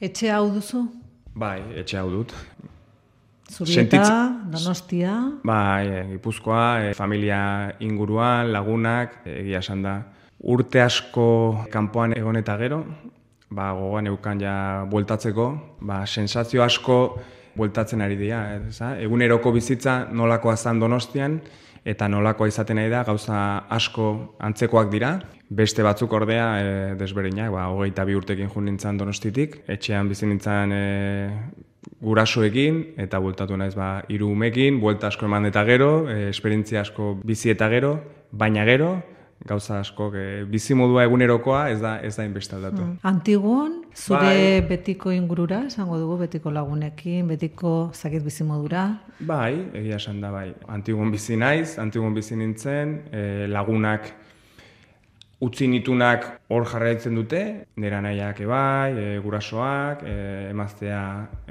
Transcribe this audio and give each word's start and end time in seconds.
Etxe 0.00 0.30
hau 0.32 0.48
duzu? 0.54 0.84
Bai, 1.36 1.60
etxe 1.76 1.98
hau 2.00 2.08
dut. 2.10 2.32
Zurieta, 3.50 3.98
Sentitz- 3.98 4.50
Donostia, 4.50 5.14
Bai, 5.44 5.86
e, 5.86 6.04
Gipuzkoa, 6.12 6.90
e, 6.90 6.94
familia 6.94 7.74
inguruan, 7.80 8.52
lagunak, 8.52 9.18
e, 9.26 9.40
egia 9.42 9.58
esan 9.58 9.82
da. 9.82 9.94
Urte 10.40 10.80
asko 10.80 11.66
kanpoan 11.70 12.14
egon 12.16 12.36
eta 12.36 12.56
gero, 12.56 12.84
ba, 13.50 13.72
gogoan 13.72 14.06
eukan 14.06 14.40
ja 14.40 14.86
bueltatzeko, 14.88 15.48
ba, 15.80 16.06
sensazio 16.06 16.62
asko 16.62 17.18
bueltatzen 17.56 18.00
ari 18.00 18.16
dira. 18.16 18.44
Eza? 18.68 18.94
Eguneroko 19.02 19.52
bizitza 19.52 20.06
nolakoa 20.12 20.56
zan 20.56 20.78
donostian, 20.80 21.40
eta 21.84 22.08
nolakoa 22.08 22.48
izaten 22.50 22.76
nahi 22.80 22.90
da, 22.92 23.02
gauza 23.04 23.40
asko 23.72 24.36
antzekoak 24.38 24.90
dira. 24.92 25.14
Beste 25.50 25.82
batzuk 25.82 26.12
ordea 26.14 26.46
e, 26.60 26.74
desberdinak, 26.98 27.50
ba, 27.54 27.66
hogeita 27.74 28.04
bi 28.06 28.14
urtekin 28.14 28.50
jun 28.52 28.68
nintzen 28.68 29.00
donostitik, 29.00 29.62
etxean 29.66 30.08
bizi 30.08 30.28
nintzen 30.30 30.74
e, 30.76 30.84
gurasoekin, 32.00 32.82
eta 33.02 33.18
bueltatu 33.20 33.56
naiz 33.58 33.74
ba, 33.74 34.04
hiru 34.08 34.30
umekin, 34.30 34.78
buelta 34.80 35.10
asko 35.10 35.26
eman 35.26 35.50
eta 35.50 35.64
gero, 35.66 35.90
e, 36.08 36.28
esperientzia 36.30 36.84
asko 36.84 37.16
bizi 37.24 37.50
eta 37.50 37.68
gero, 37.72 37.96
baina 38.30 38.64
gero, 38.68 38.94
gauza 39.46 39.80
asko, 39.80 40.10
e, 40.14 40.44
bizi 40.48 40.76
modua 40.78 41.04
egunerokoa 41.08 41.68
ez 41.72 41.80
da 41.82 41.96
ez 42.04 42.14
da 42.16 42.28
inbeste 42.28 42.56
aldatu. 42.56 42.86
Antiguon, 43.02 43.79
zure 43.94 44.20
Bai. 44.20 44.60
betiko 44.68 45.12
ingurura, 45.12 45.64
esango 45.66 45.98
dugu, 45.98 46.16
betiko 46.24 46.50
lagunekin, 46.50 47.28
betiko 47.28 47.90
zakit 47.94 48.24
bizimodura. 48.24 48.86
Bai, 49.20 49.54
egia 49.74 49.96
esan 49.96 50.20
da 50.20 50.30
bai. 50.30 50.48
Antigun 50.68 51.12
bizi 51.12 51.36
naiz, 51.36 51.78
antigun 51.78 52.14
bizi 52.14 52.36
nintzen, 52.36 52.98
e, 53.12 53.46
lagunak 53.50 54.12
utzi 55.40 55.66
nitunak 55.72 56.26
hor 56.52 56.66
jarraitzen 56.68 57.14
dute, 57.16 57.40
nera 57.80 58.00
nahiak 58.04 58.42
ebai, 58.44 58.90
e, 58.92 59.06
gurasoak, 59.24 60.02
e, 60.04 60.16
emaztea 60.50 61.00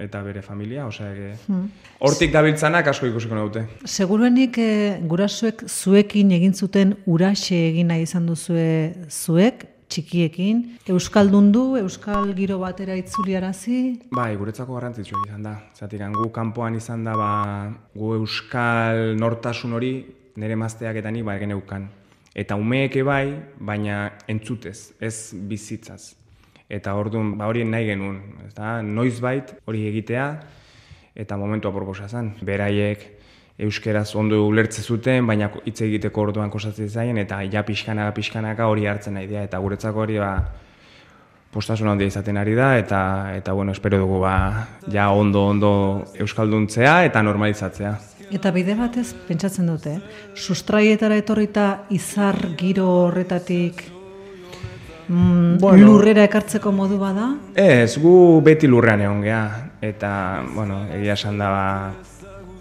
eta 0.06 0.22
bere 0.26 0.44
familia, 0.46 0.86
osea, 0.86 1.10
e, 1.10 1.58
hortik 2.06 2.32
dabiltzanak 2.34 2.92
asko 2.92 3.10
ikusiko 3.10 3.36
naute. 3.36 3.66
Seguruenik 3.90 4.62
eh, 4.62 5.00
gurasoek 5.10 5.66
zuekin 5.68 6.32
egin 6.38 6.54
zuten 6.54 6.94
uraxe 7.10 7.58
egin 7.72 7.90
nahi 7.90 8.06
izan 8.06 8.30
duzue 8.30 8.94
zuek, 9.10 9.66
txikiekin, 9.90 10.62
euskaldundu, 10.94 11.64
euskal 11.82 12.34
giro 12.38 12.60
batera 12.62 12.96
itzuliarazi, 13.00 13.80
Bai, 14.14 14.36
guretzako 14.38 14.78
garrantzitsua 14.78 15.24
izan 15.28 15.48
da. 15.48 15.56
Zatik, 15.76 16.04
gu 16.14 16.30
kanpoan 16.36 16.78
izan 16.78 17.04
da, 17.08 17.16
ba, 17.18 17.32
gu 17.96 18.14
euskal 18.20 19.18
nortasun 19.18 19.74
hori 19.74 19.94
nire 20.40 20.56
mazteak 20.56 21.02
eta 21.02 21.12
ni 21.12 21.24
ba, 21.26 21.38
geneukan. 21.42 21.90
Eta 22.38 22.56
umeeke 22.56 23.04
bai, 23.04 23.26
baina 23.60 24.06
entzutez, 24.30 24.94
ez 25.02 25.34
bizitzaz. 25.34 26.16
Eta 26.70 26.94
orduan, 26.96 27.34
ba, 27.38 27.50
hori 27.50 27.66
nahi 27.66 27.90
genuen, 27.90 28.22
ezta? 28.46 28.80
Noiz 28.86 29.18
bait 29.26 29.56
hori 29.66 29.88
egitea, 29.90 30.28
eta 31.20 31.38
momentua 31.38 31.74
proposa 31.74 32.08
zen. 32.08 32.36
Beraiek 32.46 33.19
euskeraz 33.60 34.16
ondo 34.16 34.46
ulertze 34.48 34.82
zuten, 34.82 35.28
baina 35.28 35.50
hitz 35.66 35.82
egiteko 35.82 36.30
orduan 36.30 36.50
kostatzen 36.50 36.90
zaien, 36.90 37.18
eta 37.18 37.42
ja 37.52 37.64
pixkanaka 37.68 38.14
pixkanaka 38.16 38.68
hori 38.72 38.88
hartzen 38.88 39.14
nahi 39.20 39.28
dira. 39.28 39.44
Eta 39.44 39.60
guretzako 39.60 40.06
hori, 40.06 40.18
ba, 40.22 40.34
postasun 41.52 41.90
handia 41.90 42.10
izaten 42.10 42.38
ari 42.38 42.54
da 42.56 42.78
eta 42.78 43.02
eta 43.36 43.54
bueno, 43.58 43.72
espero 43.74 43.98
dugu 43.98 44.20
ba 44.22 44.68
ja 44.92 45.10
ondo 45.10 45.48
ondo 45.48 45.72
euskalduntzea 46.14 47.06
eta 47.06 47.24
normalizatzea. 47.24 47.96
Eta 48.30 48.52
bide 48.54 48.76
batez, 48.78 49.16
pentsatzen 49.26 49.66
dute, 49.66 49.96
sustraietara 50.38 51.16
etorrita 51.18 51.86
izar 51.90 52.38
giro 52.58 52.86
horretatik 53.08 53.82
mm, 55.08 55.58
Bueno. 55.58 55.88
lurrera 55.88 56.28
ekartzeko 56.30 56.72
modu 56.72 57.00
bada? 57.02 57.32
Ez, 57.56 57.98
gu 57.98 58.42
beti 58.46 58.70
lurrean 58.70 59.02
egon 59.02 59.24
gea 59.26 59.42
eta 59.82 60.12
bueno, 60.54 60.84
egia 60.94 61.18
esan 61.18 61.42
da 61.42 61.50
ba, 61.50 61.66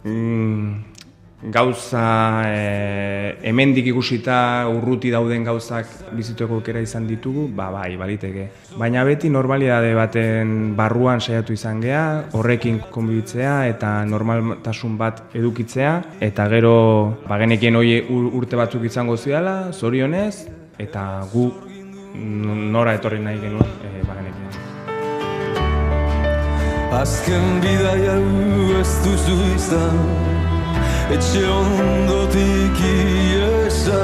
mm, 0.08 0.84
gauza 1.54 2.42
e, 2.50 3.38
hemendik 3.46 3.86
ikusita 3.92 4.66
urruti 4.72 5.10
dauden 5.14 5.44
gauzak 5.46 5.86
bizituko 6.16 6.56
aukera 6.58 6.80
izan 6.82 7.06
ditugu, 7.06 7.46
ba 7.54 7.68
bai, 7.70 7.96
baliteke. 7.96 8.48
Baina 8.78 9.04
beti 9.06 9.30
normalidade 9.30 9.92
baten 9.94 10.74
barruan 10.76 11.20
saiatu 11.20 11.52
izan 11.54 11.80
gea, 11.80 12.24
horrekin 12.34 12.80
konbibitzea 12.90 13.68
eta 13.70 14.04
normaltasun 14.04 14.96
bat 14.98 15.22
edukitzea 15.38 15.92
eta 16.20 16.48
gero 16.50 16.74
ba 17.28 17.38
genekien 17.38 17.76
hoi 17.78 18.00
urte 18.10 18.56
batzuk 18.58 18.84
izango 18.90 19.16
ziala, 19.16 19.70
zorionez 19.72 20.48
eta 20.78 21.22
gu 21.32 21.52
n- 22.16 22.72
nora 22.72 22.94
etorri 22.98 23.20
nahi 23.22 23.38
genuen 23.38 23.70
e, 23.86 24.02
ba 24.02 24.18
genekien. 24.18 24.77
Azken 26.88 27.58
bidaia 27.60 28.14
hau 28.16 28.76
ez 28.80 28.92
duzu 29.04 29.34
izan 29.52 29.98
Etxe 31.12 31.42
ondotik 31.44 32.80
iesa 32.80 33.98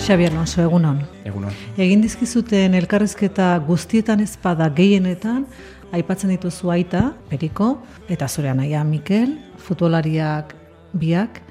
Xabi 0.00 0.30
Alonso, 0.30 0.62
egunon. 0.64 1.02
Egunon. 1.28 1.52
Egin 1.76 2.00
dizkizuten 2.00 2.72
elkarrizketa 2.74 3.52
guztietan 3.68 4.24
ezpada 4.24 4.66
gehienetan, 4.72 5.44
aipatzen 5.94 6.32
dituzu 6.32 6.72
aita, 6.72 7.04
Periko, 7.28 7.76
eta 8.10 8.26
zure 8.26 8.50
anaia 8.50 8.80
Mikel, 8.82 9.36
futbolariak 9.62 10.56
biak, 10.98 11.42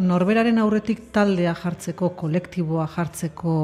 norberaren 0.00 0.58
aurretik 0.58 1.12
taldea 1.14 1.54
jartzeko, 1.60 2.14
kolektiboa 2.18 2.88
jartzeko, 2.96 3.54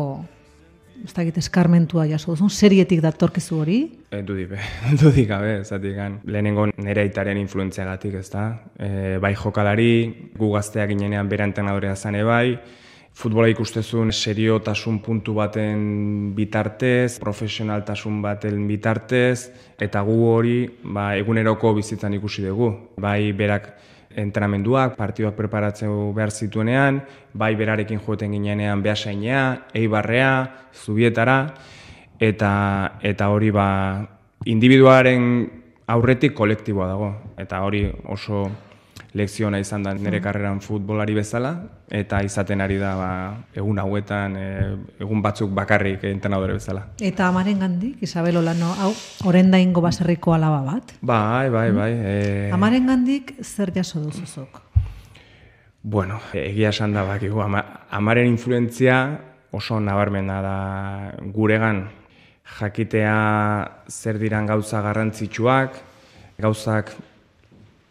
ez 1.05 1.13
dakit 1.15 1.39
eskarmentua 1.39 2.07
jaso 2.11 2.33
duzun, 2.33 2.51
serietik 2.51 3.01
datorkizu 3.05 3.61
hori, 3.63 3.79
E, 4.09 4.23
dudik, 4.25 4.55
dudik 5.03 5.29
gabe, 5.29 5.63
zatik 5.65 5.99
lehenengo 6.25 6.67
nire 6.79 7.03
aitaren 7.05 7.37
influentziagatik, 7.37 8.15
ez 8.23 8.31
da? 8.33 8.45
E, 8.81 9.19
bai 9.21 9.35
jokalari, 9.37 10.31
gu 10.39 10.53
gazteak 10.55 10.95
ginenean 10.95 11.29
bera 11.29 11.45
entrenadorea 11.45 11.95
zane 11.97 12.23
bai, 12.25 12.57
futbola 13.19 13.51
ikustezun 13.51 14.13
seriotasun 14.15 15.01
puntu 15.05 15.35
baten 15.35 16.33
bitartez, 16.37 17.19
profesionaltasun 17.21 18.23
baten 18.23 18.65
bitartez, 18.69 19.51
eta 19.79 20.01
gu 20.07 20.17
hori 20.31 20.59
ba, 20.85 21.11
eguneroko 21.19 21.75
bizitzan 21.77 22.17
ikusi 22.17 22.47
dugu. 22.47 22.71
Bai 22.97 23.33
berak 23.37 23.75
entrenamenduak, 24.19 24.97
partiduak 24.99 25.37
preparatzeu 25.39 26.13
behar 26.17 26.33
zituenean, 26.35 27.03
bai 27.33 27.55
berarekin 27.57 28.03
joeten 28.03 28.35
ginenean 28.35 28.83
behasainea, 28.83 29.43
eibarrea, 29.79 30.33
zubietara, 30.75 31.39
eta 32.19 32.53
eta 33.03 33.31
hori 33.31 33.51
ba 33.55 33.69
individuaren 34.47 35.23
aurretik 35.87 36.35
kolektiboa 36.35 36.89
dago. 36.91 37.13
Eta 37.39 37.63
hori 37.65 37.87
oso 38.05 38.49
lekziona 39.17 39.59
izan 39.59 39.83
da 39.83 39.95
nire 39.95 40.21
karreran 40.21 40.61
futbolari 40.61 41.15
bezala 41.17 41.53
eta 41.91 42.21
izaten 42.25 42.61
ari 42.61 42.77
da 42.79 42.95
ba, 42.97 43.11
egun 43.57 43.79
hauetan 43.81 44.37
e, 44.37 44.47
egun 45.01 45.23
batzuk 45.25 45.51
bakarrik 45.57 46.05
entrenadore 46.11 46.59
bezala. 46.59 46.85
eta 47.01 47.29
amaren 47.29 47.59
gandik, 47.59 48.03
Isabel 48.03 48.37
Olano, 48.37 48.75
hau, 48.79 48.93
orendaingo 49.25 49.81
baserriko 49.81 50.35
alaba 50.35 50.61
bat. 50.73 50.95
Bai, 51.01 51.49
bai, 51.51 51.71
bai. 51.73 51.93
E, 51.93 52.51
Amaren 52.53 52.87
gandik 52.87 53.35
zer 53.43 53.73
jaso 53.75 54.01
duzuzok? 54.01 54.61
Bueno, 55.83 56.21
egia 56.35 56.69
esan 56.69 56.93
da 56.93 57.05
bakigu, 57.07 57.41
ama, 57.41 57.63
amaren 57.91 58.27
influentzia 58.29 58.99
oso 59.53 59.81
nabarmena 59.81 60.43
da 60.43 60.57
guregan 61.33 61.87
jakitea 62.59 63.15
zer 63.89 64.19
diran 64.21 64.47
gauza 64.47 64.83
garrantzitsuak, 64.85 65.79
gauzak 66.41 66.93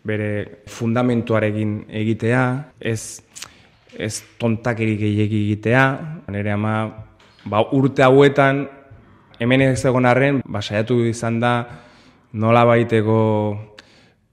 bere 0.07 0.63
fundamentuarekin 0.71 1.77
egitea, 2.01 2.43
ez, 2.79 3.21
ez 3.97 4.13
tontakerik 4.39 4.99
gehiegi 5.01 5.43
egitea, 5.47 5.83
nire 6.31 6.53
ama 6.55 6.73
ba, 7.49 7.63
urte 7.75 8.05
hauetan 8.05 8.65
hemen 9.39 9.67
ez 9.69 9.83
egon 9.85 10.07
arren, 10.09 10.41
ba, 10.45 10.61
saiatu 10.61 11.01
izan 11.07 11.41
da 11.43 11.53
nola 12.37 12.63
baiteko 12.67 13.17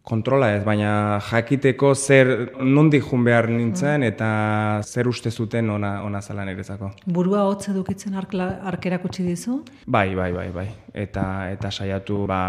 kontrola 0.05 0.50
ez, 0.53 0.61
baina 0.67 1.19
jakiteko 1.31 1.94
zer 1.94 2.31
nondik 2.61 3.06
jun 3.09 3.25
behar 3.25 3.49
nintzen 3.49 4.05
eta 4.05 4.29
zer 4.85 5.09
uste 5.09 5.31
zuten 5.32 5.70
ona, 5.73 5.94
ona 6.05 6.20
zala 6.20 6.44
niretzako. 6.44 6.91
Burua 7.06 7.47
hotz 7.49 7.70
edukitzen 7.73 8.17
arkla, 8.20 8.50
arkerak 8.69 9.06
utzi 9.09 9.25
dizu? 9.25 9.62
Bai, 9.87 10.11
bai, 10.15 10.31
bai, 10.37 10.49
bai. 10.53 10.67
Eta, 10.93 11.25
eta 11.56 11.73
saiatu, 11.73 12.27
ba, 12.29 12.43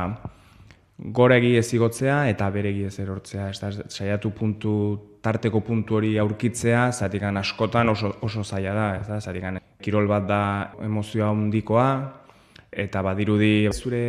goregi 0.97 1.56
ez 1.59 1.68
igotzea 1.74 2.25
eta 2.31 2.50
beregi 2.51 2.86
ez 2.88 2.97
erortzea. 3.00 3.50
Ez 3.50 3.59
da, 3.59 3.71
saiatu 3.89 4.31
puntu, 4.31 4.74
tarteko 5.21 5.62
puntu 5.65 6.00
hori 6.00 6.15
aurkitzea, 6.21 6.92
zatikan 6.92 7.38
askotan 7.38 7.89
oso, 7.89 8.15
oso 8.21 8.44
zaila 8.44 8.74
da, 8.74 8.88
ez 9.00 9.07
da, 9.07 9.19
zatikan 9.19 9.59
kirol 9.83 10.07
bat 10.07 10.27
da 10.27 10.42
emozioa 10.86 11.31
handikoa, 11.33 11.89
eta 12.71 13.01
badirudi 13.06 13.68
zure 13.74 14.03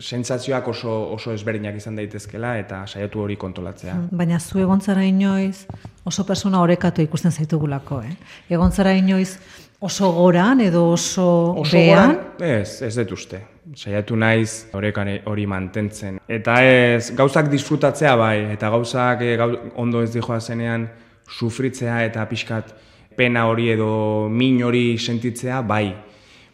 sentsazioak 0.00 0.68
oso, 0.68 0.92
oso 1.14 1.32
ezberdinak 1.32 1.76
izan 1.76 1.96
daitezkela 1.96 2.56
eta 2.58 2.82
saiatu 2.86 3.20
hori 3.24 3.36
kontrolatzea. 3.36 3.94
Baina 4.10 4.38
zu 4.40 4.60
egontzara 4.60 5.04
inoiz 5.04 5.66
oso 6.04 6.24
persona 6.24 6.60
orekatu 6.60 7.02
ikusten 7.02 7.32
zaitugulako, 7.32 8.00
eh? 8.02 8.16
Egontzara 8.50 8.92
inoiz 8.92 9.38
oso 9.80 10.10
goran 10.12 10.60
edo 10.60 10.86
oso, 10.92 11.54
Oso 11.60 11.76
behan? 11.76 12.14
goran? 12.38 12.60
Ez, 12.60 12.82
ez 12.82 12.94
dut 12.96 13.12
uste. 13.12 13.42
Saiatu 13.74 14.16
naiz 14.16 14.66
orekan 14.74 15.08
hori 15.26 15.46
mantentzen. 15.46 16.20
Eta 16.28 16.60
ez, 16.64 17.10
gauzak 17.16 17.50
disfrutatzea 17.50 18.14
bai, 18.16 18.52
eta 18.54 18.70
gauzak 18.70 19.22
eh, 19.22 19.36
gau, 19.36 19.50
ondo 19.76 20.02
ez 20.02 20.12
dijoa 20.14 20.40
zenean 20.40 20.88
sufritzea 21.26 22.04
eta 22.06 22.24
pixkat 22.30 22.74
pena 23.16 23.46
hori 23.48 23.70
edo 23.72 24.28
min 24.30 24.62
hori 24.62 24.98
sentitzea 24.98 25.62
bai. 25.62 25.94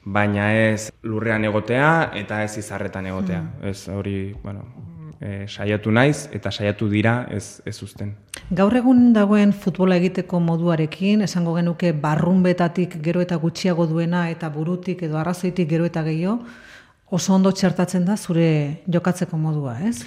Baina 0.04 0.48
ez 0.58 0.90
lurrean 1.06 1.44
egotea 1.44 2.10
eta 2.18 2.42
ez 2.42 2.56
izarretan 2.58 3.06
egotea. 3.06 3.42
Ez 3.62 3.88
hori, 3.88 4.34
bueno, 4.42 4.64
eh, 5.20 5.46
saiatu 5.48 5.92
naiz 5.94 6.28
eta 6.34 6.50
saiatu 6.50 6.88
dira 6.90 7.26
ez, 7.30 7.62
ez 7.64 7.76
uzten. 7.82 8.16
Gaur 8.50 8.74
egun 8.76 9.12
dagoen 9.14 9.52
futbola 9.52 9.96
egiteko 10.00 10.40
moduarekin, 10.42 11.22
esango 11.22 11.54
genuke 11.54 11.92
barrunbetatik 11.92 12.98
gero 13.04 13.22
eta 13.22 13.36
gutxiago 13.36 13.86
duena 13.86 14.28
eta 14.30 14.50
burutik 14.50 15.04
edo 15.06 15.18
arrazoitik 15.18 15.68
gero 15.70 15.86
eta 15.86 16.02
gehiago, 16.02 16.40
oso 17.12 17.34
ondo 17.34 17.52
txertatzen 17.52 18.04
da 18.04 18.16
zure 18.16 18.82
jokatzeko 18.88 19.38
modua, 19.38 19.78
ez? 19.86 20.02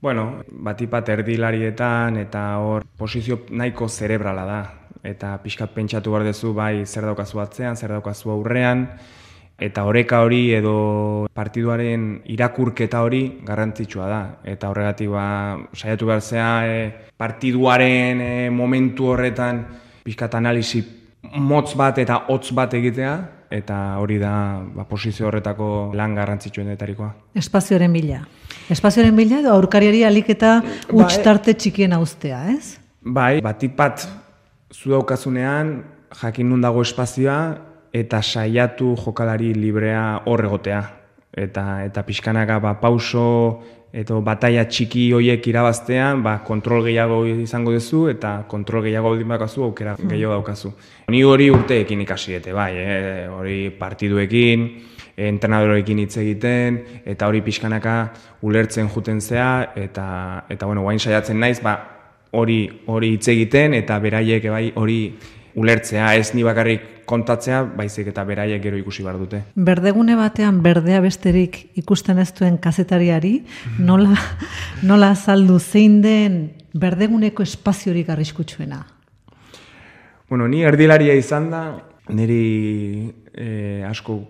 Bueno, 0.00 0.42
batipat 0.50 1.08
erdilarietan 1.12 2.16
eta 2.16 2.44
hor 2.58 2.86
posizio 2.96 3.42
nahiko 3.50 3.88
zerebrala 3.88 4.44
da. 4.48 4.60
Eta 5.02 5.36
pixkat 5.40 5.72
pentsatu 5.72 6.12
behar 6.12 6.26
duzu 6.28 6.52
bai 6.54 6.84
zer 6.84 7.06
daukazu 7.08 7.40
atzean, 7.40 7.76
zer 7.76 7.94
daukazu 7.96 8.30
aurrean, 8.34 8.86
eta 9.60 9.84
oreka 9.84 10.22
hori 10.24 10.54
edo 10.56 11.26
partiduaren 11.36 12.22
irakurketa 12.32 13.02
hori 13.04 13.22
garrantzitsua 13.46 14.08
da. 14.08 14.20
Eta 14.44 14.70
horregatik 14.72 15.12
ba, 15.12 15.24
saiatu 15.76 16.08
behar 16.08 16.24
zea 16.24 16.48
e, 16.64 16.78
partiduaren 17.20 18.24
e, 18.24 18.32
momentu 18.50 19.12
horretan 19.12 19.66
pixkat 20.04 20.38
analisi 20.40 20.82
motz 21.36 21.74
bat 21.76 22.00
eta 22.00 22.24
hotz 22.32 22.54
bat 22.56 22.72
egitea, 22.74 23.12
eta 23.52 23.76
hori 24.00 24.16
da 24.22 24.32
ba, 24.62 24.86
posizio 24.88 25.28
horretako 25.28 25.90
lan 25.98 26.16
garrantzitsuenetarikoa. 26.16 27.10
Espazioaren 27.36 27.92
bila. 27.92 28.22
Espazioaren 28.72 29.16
bila 29.16 29.42
edo 29.42 29.52
aurkariari 29.52 30.04
alik 30.08 30.32
eta 30.32 30.56
huts 30.88 31.18
tarte 31.24 31.54
txikien 31.54 31.92
austea, 31.92 32.46
ez? 32.54 32.78
Bai, 33.00 33.40
batipat 33.44 34.06
zu 34.72 34.90
daukazunean 34.90 35.82
jakin 36.22 36.48
nun 36.48 36.60
dago 36.62 36.82
espazioa 36.82 37.40
eta 37.92 38.22
saiatu 38.22 38.94
jokalari 38.96 39.54
librea 39.54 40.22
hor 40.26 40.44
egotea. 40.44 40.82
Eta, 41.30 41.84
eta 41.86 42.02
pixkanaka 42.02 42.58
ba, 42.58 42.74
pauso 42.80 43.62
edo 43.92 44.20
bataia 44.22 44.64
txiki 44.66 45.08
hoiek 45.14 45.46
irabaztean, 45.50 46.22
ba, 46.22 46.36
kontrol 46.46 46.84
gehiago 46.86 47.24
izango 47.26 47.74
duzu 47.74 48.08
eta 48.10 48.44
kontrol 48.50 48.84
gehiago 48.86 49.10
baldin 49.10 49.30
bakazu 49.30 49.64
aukera 49.66 49.96
gehiago 50.00 50.36
daukazu. 50.38 50.72
Ni 51.10 51.22
hori 51.26 51.50
urteekin 51.50 52.02
ikasi 52.06 52.36
dute, 52.38 52.54
bai, 52.54 52.70
eh? 52.78 53.28
hori 53.30 53.58
partiduekin, 53.78 54.66
entrenadorekin 55.20 56.02
hitz 56.04 56.16
egiten, 56.22 56.82
eta 57.04 57.26
hori 57.30 57.42
pixkanaka 57.46 57.96
ulertzen 58.46 58.90
juten 58.90 59.20
zea, 59.20 59.72
eta, 59.76 60.06
eta 60.48 60.66
bueno, 60.66 60.86
guain 60.86 61.02
saiatzen 61.02 61.38
naiz, 61.40 61.58
ba, 61.62 61.99
hori 62.30 62.62
hori 62.86 63.14
hitz 63.16 63.28
egiten, 63.32 63.74
eta 63.74 63.98
beraiek 63.98 64.48
bai 64.50 64.70
hori 64.74 65.00
ulertzea, 65.60 66.14
ez 66.14 66.30
ni 66.34 66.44
bakarrik 66.46 67.04
kontatzea, 67.10 67.64
baizik 67.76 68.12
eta 68.12 68.22
beraiek 68.24 68.62
gero 68.62 68.78
ikusi 68.78 69.02
behar 69.02 69.18
dute. 69.18 69.42
Berdegune 69.54 70.14
batean 70.18 70.60
berdea 70.62 71.00
besterik 71.02 71.58
ikusten 71.80 72.20
ez 72.22 72.30
duen 72.38 72.60
kazetariari, 72.62 73.40
nola, 73.78 74.14
nola 74.86 75.10
azaldu 75.16 75.58
zein 75.58 76.00
den 76.04 76.40
berdeguneko 76.72 77.42
espaziorik 77.42 78.10
arriskutsuena? 78.14 78.84
Bueno, 80.30 80.46
ni 80.46 80.62
erdilaria 80.62 81.16
izan 81.18 81.50
da, 81.50 81.64
niri 82.14 83.10
eh, 83.34 83.82
asko 83.88 84.20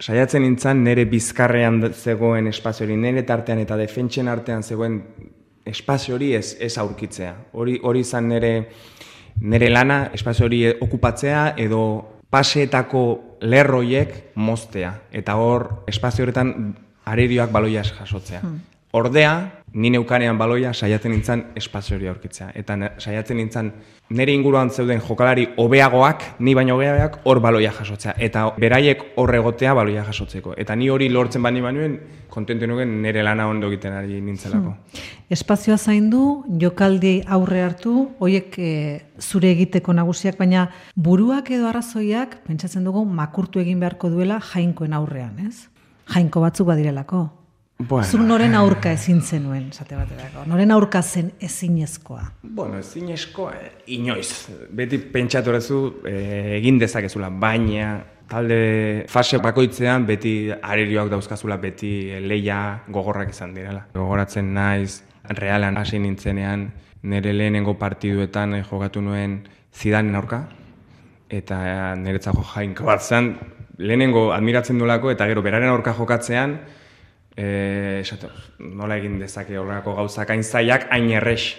saiatzen 0.00 0.42
nintzen 0.44 0.82
nire 0.84 1.04
bizkarrean 1.08 1.82
zegoen 1.92 2.48
espazio 2.48 2.86
hori, 2.86 2.96
nire 3.00 3.24
tartean 3.28 3.60
eta 3.62 3.76
defentsen 3.80 4.28
artean 4.28 4.64
zegoen 4.64 5.00
espazio 5.66 6.14
hori 6.14 6.32
ez, 6.34 6.56
ez 6.60 6.76
aurkitzea. 6.78 7.34
Hori, 7.52 7.80
hori 7.82 8.02
izan 8.06 8.28
nire, 8.30 8.52
nire 9.40 9.70
lana, 9.70 10.06
espazio 10.14 10.46
hori 10.46 10.62
okupatzea 10.80 11.54
edo 11.60 11.82
paseetako 12.30 13.02
lerroiek 13.40 14.32
moztea. 14.34 14.92
Eta 15.12 15.36
hor, 15.40 15.68
espazio 15.90 16.24
horretan 16.24 16.54
arerioak 17.06 17.52
baloia 17.54 17.84
jasotzea. 17.86 18.42
Ordea, 18.96 19.32
ni 19.72 19.90
neukanean 19.90 20.38
baloia 20.38 20.72
saiatzen 20.72 21.12
nintzen 21.12 21.44
espazio 21.56 21.96
hori 21.96 22.08
aurkitzea. 22.08 22.50
Eta 22.54 22.76
saiatzen 22.98 23.36
nintzen 23.36 23.72
nire 24.16 24.32
inguruan 24.32 24.70
zeuden 24.70 25.00
jokalari 25.04 25.48
hobeagoak, 25.58 26.22
ni 26.38 26.54
baino 26.54 26.76
hobeagoak, 26.76 27.18
hor 27.24 27.40
baloia 27.40 27.72
jasotzea. 27.74 28.14
Eta 28.18 28.46
beraiek 28.56 29.02
hor 29.16 29.34
egotea 29.34 29.74
baloia 29.74 30.04
jasotzeko. 30.06 30.54
Eta 30.56 30.76
ni 30.76 30.88
hori 30.90 31.08
lortzen 31.12 31.42
bani 31.42 31.60
banuen, 31.60 31.98
kontentu 32.30 32.66
nuken 32.66 33.00
nire 33.02 33.22
lana 33.26 33.48
ondo 33.48 33.68
egiten 33.72 33.92
ari 33.98 34.20
nintzelako. 34.20 34.74
Espazioa 35.30 35.78
zaindu, 35.78 36.44
jokaldi 36.62 37.20
aurre 37.26 37.62
hartu, 37.66 37.96
hoiek 38.20 38.58
e, 38.58 38.74
zure 39.20 39.50
egiteko 39.50 39.92
nagusiak, 39.96 40.38
baina 40.38 40.68
buruak 40.94 41.50
edo 41.50 41.68
arrazoiak, 41.68 42.40
pentsatzen 42.46 42.84
dugu, 42.86 43.04
makurtu 43.04 43.60
egin 43.60 43.80
beharko 43.82 44.12
duela 44.12 44.38
jainkoen 44.52 44.94
aurrean, 44.96 45.40
ez? 45.48 45.66
Jainko 46.14 46.40
batzuk 46.40 46.70
badirelako. 46.70 47.26
Bueno, 47.78 48.06
Zuk 48.08 48.22
noren 48.24 48.54
aurka 48.56 48.88
ezin 48.96 49.18
zenuen, 49.20 49.66
esate 49.68 49.98
baterako. 49.98 50.46
Noren 50.48 50.70
aurka 50.72 51.02
zen 51.02 51.34
ezinezkoa. 51.44 52.22
Bueno, 52.42 52.78
ezin 52.80 53.10
esko, 53.12 53.50
eh, 53.52 53.72
inoiz. 53.92 54.48
Beti 54.72 54.96
pentsatu 55.12 55.52
erazu, 55.52 55.80
eh, 56.08 56.56
egin 56.56 56.78
dezakezula, 56.80 57.28
baina 57.28 57.98
talde 58.28 59.04
fase 59.08 59.38
bakoitzean 59.38 60.06
beti 60.06 60.50
arerioak 60.50 61.10
dauzkazula, 61.10 61.58
beti 61.60 61.90
leia 62.24 62.82
gogorrak 62.88 63.30
izan 63.30 63.52
direla. 63.54 63.84
Gogoratzen 63.94 64.54
naiz, 64.54 65.02
realan 65.28 65.76
hasi 65.76 65.98
nintzenean, 65.98 66.70
nire 67.02 67.34
lehenengo 67.34 67.76
partiduetan 67.78 68.54
eh, 68.54 68.62
jokatu 68.64 69.02
nuen 69.02 69.42
zidanen 69.74 70.16
aurka, 70.16 70.46
eta 71.28 71.94
niretzako 72.00 72.42
jainko 72.54 72.88
bat 72.88 73.02
zen, 73.02 73.34
lehenengo 73.76 74.32
admiratzen 74.32 74.78
duelako, 74.78 75.10
eta 75.10 75.26
gero 75.28 75.42
beraren 75.42 75.68
aurka 75.68 75.92
jokatzean, 75.92 76.58
e, 77.36 78.00
esate, 78.00 78.30
nola 78.58 78.96
egin 78.96 79.18
dezake 79.20 79.58
horrelako 79.58 79.94
gauzak? 80.00 80.32
Hain 80.32 80.42
zaiak, 80.42 80.88
hain 80.90 81.10
errex. 81.12 81.52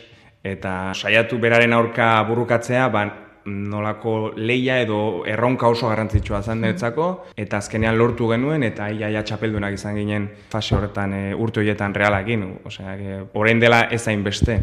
Eta 0.43 0.93
saiatu 0.95 1.39
beraren 1.41 1.73
aurka 1.73 2.09
burrukatzea, 2.27 2.87
ba, 2.93 3.05
nolako 3.47 4.33
leia 4.35 4.81
edo 4.83 5.23
erronka 5.25 5.69
oso 5.71 5.87
garrantzitsua 5.87 6.41
zen 6.43 6.61
niretzako, 6.61 7.07
eta 7.39 7.61
azkenean 7.61 7.97
lortu 7.97 8.27
genuen, 8.31 8.63
eta 8.67 8.89
iaia 8.91 9.23
txapeldunak 9.23 9.77
izan 9.77 9.95
ginen 9.95 10.27
fase 10.51 10.75
horretan 10.75 11.13
e, 11.15 11.21
urte 11.35 11.61
horietan 11.63 11.95
realakin, 11.95 12.43
osea, 12.67 12.95
e, 12.97 13.19
orain 13.39 13.59
dela 13.63 13.85
ez 13.91 14.03
hain 14.07 14.23
beste. 14.23 14.59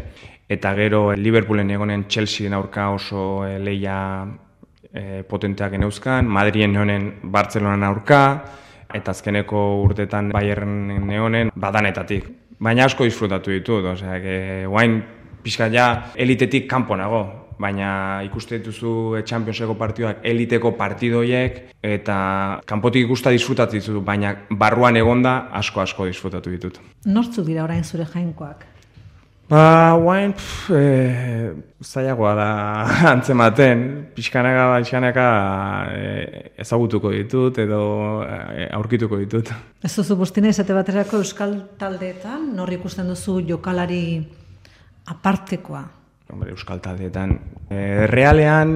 Eta 0.49 0.75
gero 0.77 1.07
Liverpoolen 1.17 1.71
egonen 1.73 2.05
Chelsearen 2.07 2.53
aurka 2.53 2.91
oso 2.93 3.45
e, 3.47 3.57
leia 3.57 3.97
e, 4.93 5.23
potenteak 5.27 5.73
eneuzkan, 5.79 6.29
Madrien 6.29 6.73
neonen 6.73 7.09
Bartzelonan 7.23 7.83
aurka, 7.89 8.21
eta 8.95 9.13
azkeneko 9.15 9.61
urtetan 9.83 10.31
Bayern 10.35 11.07
neonen 11.07 11.51
badanetatik. 11.55 12.27
Baina 12.59 12.85
asko 12.87 13.07
disfrutatu 13.07 13.51
ditut, 13.51 13.85
osea, 13.91 14.19
que 14.23 14.37
guain 14.67 15.01
pixka 15.43 15.67
ja 15.69 15.87
elitetik 16.15 16.69
kanpo 16.71 16.95
nago, 16.95 17.23
baina 17.59 18.21
ikuste 18.25 18.59
dituzu 18.59 19.21
Championseko 19.23 19.75
partioak 19.79 20.23
eliteko 20.27 20.73
partidoiek 20.79 21.59
eta 21.83 22.17
kanpotik 22.67 23.05
ikusta 23.05 23.31
disfrutatu 23.35 23.77
ditut, 23.77 24.01
baina 24.03 24.33
barruan 24.49 24.97
egonda 24.99 25.35
asko 25.61 25.83
asko 25.83 26.07
disfrutatu 26.09 26.51
ditut. 26.51 26.79
Nortzuk 27.05 27.45
dira 27.47 27.63
orain 27.63 27.83
zure 27.83 28.07
jainkoak? 28.13 28.65
Ba, 29.45 29.93
guain, 30.01 30.31
pff, 30.33 30.71
e, 30.73 31.51
zailagoa 31.85 32.31
da 32.33 32.47
antzematen, 33.13 33.83
pixkanaka, 34.15 34.63
pixkanaka 34.81 35.25
e, 35.93 36.07
ezagutuko 36.63 37.11
ditut 37.13 37.59
edo 37.61 37.81
e, 38.25 38.65
aurkituko 38.73 39.19
ditut. 39.21 39.51
Ez 39.85 39.91
duzu 39.93 40.17
bustine 40.17 40.49
esate 40.49 40.73
baterako 40.73 41.21
euskal 41.21 41.53
taldeetan, 41.77 42.49
nor 42.57 42.73
ikusten 42.73 43.05
duzu 43.13 43.37
jokalari 43.45 44.17
apartekoa. 45.13 45.83
Hombre, 46.33 46.49
euskal 46.57 46.81
taldeetan. 46.81 47.37
E, 47.69 48.07
realean, 48.09 48.73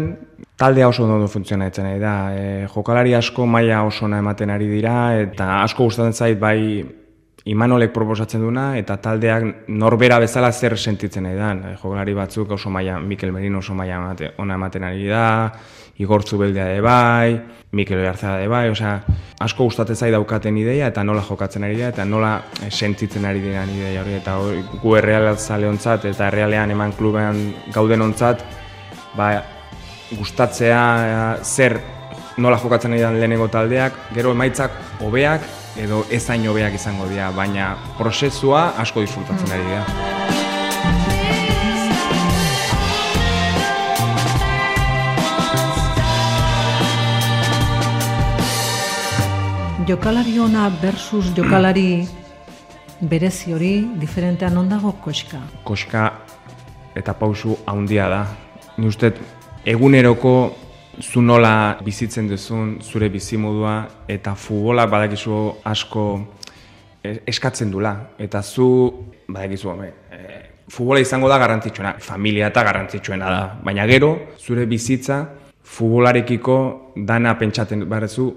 taldea 0.54 0.92
oso 0.94 1.10
ondo 1.10 1.26
funtzionatzen 1.34 1.90
ari 1.90 2.06
da. 2.06 2.16
E, 2.30 2.48
jokalari 2.70 3.18
asko 3.18 3.50
maila 3.50 3.82
oso 3.90 4.06
ona 4.06 4.22
ematen 4.22 4.54
ari 4.54 4.70
dira, 4.70 5.00
eta 5.18 5.64
asko 5.64 5.90
gustatzen 5.90 6.14
zait 6.14 6.38
bai 6.38 6.86
Imanolek 7.50 7.90
proposatzen 7.96 8.44
duna 8.46 8.76
eta 8.78 9.00
taldeak 9.02 9.70
norbera 9.74 10.20
bezala 10.22 10.52
zer 10.52 10.76
sentitzen 10.78 11.26
nahi 11.26 11.38
dan. 11.38 11.64
E, 11.66 11.76
jokalari 11.82 12.14
batzuk 12.14 12.52
oso 12.54 12.70
maia, 12.70 13.00
Mikel 13.00 13.32
Merino 13.34 13.64
oso 13.64 13.74
maia 13.74 13.98
emate, 13.98 14.34
ona 14.38 14.58
ematen 14.60 14.86
ari 14.86 15.08
da, 15.10 15.24
Igor 16.00 16.24
Zubeldea 16.24 16.68
de 16.70 16.82
bai, 16.82 17.40
Mikel 17.72 18.00
Oiarzara 18.00 18.38
de 18.38 18.48
bai, 18.48 18.70
osea, 18.70 18.94
asko 19.42 19.66
gustatzen 19.66 19.98
zai 19.98 20.12
daukaten 20.14 20.58
ideia 20.62 20.88
eta 20.94 21.04
nola 21.04 21.24
jokatzen 21.26 21.66
ari 21.66 21.80
da 21.80 21.90
eta 21.90 22.06
nola 22.06 22.36
eh, 22.62 22.70
sentitzen 22.70 23.26
ari 23.26 23.42
dira 23.44 23.66
ideia 23.66 24.04
hori 24.04 24.18
eta 24.20 24.38
hori, 24.40 24.64
gu 24.84 24.96
erreal 24.96 25.28
ontzat 25.68 26.06
eta 26.06 26.28
errealean 26.28 26.72
eman 26.72 26.94
klubean 26.94 27.40
gauden 27.74 28.02
ontzat, 28.02 28.44
ba, 29.18 29.32
gustatzea 30.12 31.38
zer 31.44 31.80
nola 32.38 32.58
jokatzen 32.58 32.94
ari 32.94 33.02
den 33.02 33.20
lehenengo 33.20 33.48
taldeak, 33.48 33.94
gero 34.14 34.32
emaitzak 34.32 34.72
hobeak 35.02 35.59
edo 35.78 36.06
ezain 36.10 36.48
hobeak 36.48 36.74
izango 36.74 37.08
dira, 37.10 37.32
baina 37.32 37.76
prozesua 37.98 38.74
asko 38.78 39.02
disfrutatzen 39.02 39.52
ari 39.54 39.64
dira. 39.68 39.84
Jokalari 49.90 50.40
ona 50.40 50.70
versus 50.82 51.32
jokalari 51.34 52.06
berezi 53.02 53.54
hori 53.54 53.74
diferentean 53.98 54.58
ondago 54.58 54.92
koska. 55.02 55.40
Koska 55.64 56.12
eta 56.96 57.14
pausu 57.14 57.58
handia 57.66 58.10
da. 58.10 58.26
Ni 58.78 58.88
uste 58.88 59.14
eguneroko 59.66 60.56
zu 61.02 61.22
nola 61.22 61.78
bizitzen 61.84 62.28
duzun, 62.28 62.80
zure 62.82 63.10
bizimodua, 63.10 63.76
eta 64.08 64.36
futbola 64.36 64.86
badakizu 64.88 65.40
asko 65.64 66.06
eskatzen 67.04 67.72
dula. 67.72 67.94
Eta 68.20 68.42
zu, 68.44 68.68
badakizu, 69.28 69.76
e, 69.84 70.42
futbola 70.70 71.00
izango 71.00 71.30
da 71.30 71.38
garrantzitsuena, 71.40 71.96
familia 72.00 72.48
eta 72.48 72.64
garrantzitsuena 72.64 73.30
da. 73.32 73.44
Baina 73.64 73.88
gero, 73.88 74.16
zure 74.38 74.66
bizitza, 74.66 75.24
futbolarekiko 75.64 76.60
dana 76.96 77.38
pentsaten 77.38 77.88
barrezu, 77.90 78.30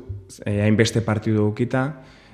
e, 0.44 0.60
hainbeste 0.62 1.02
partidu 1.02 1.48
dukita, 1.48 1.86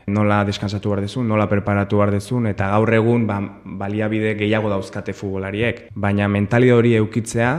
nola 0.08 0.42
deskansatu 0.44 0.90
behar 0.90 1.02
dezun, 1.04 1.26
nola 1.28 1.48
preparatu 1.48 1.98
behar 2.00 2.12
dezun, 2.12 2.46
eta 2.48 2.70
gaur 2.72 2.92
egun 2.94 3.26
ba, 3.28 3.40
baliabide 3.64 4.34
gehiago 4.38 4.70
dauzkate 4.72 5.12
futbolariek. 5.12 5.88
Baina 5.94 6.28
mentalide 6.28 6.72
hori 6.72 6.94
eukitzea, 6.96 7.52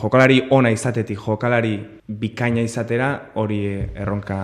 jokalari 0.00 0.42
ona 0.50 0.70
izatetik 0.70 1.18
jokalari 1.26 1.76
bikaina 2.08 2.62
izatera 2.64 3.08
hori 3.34 3.60
erronka 3.94 4.38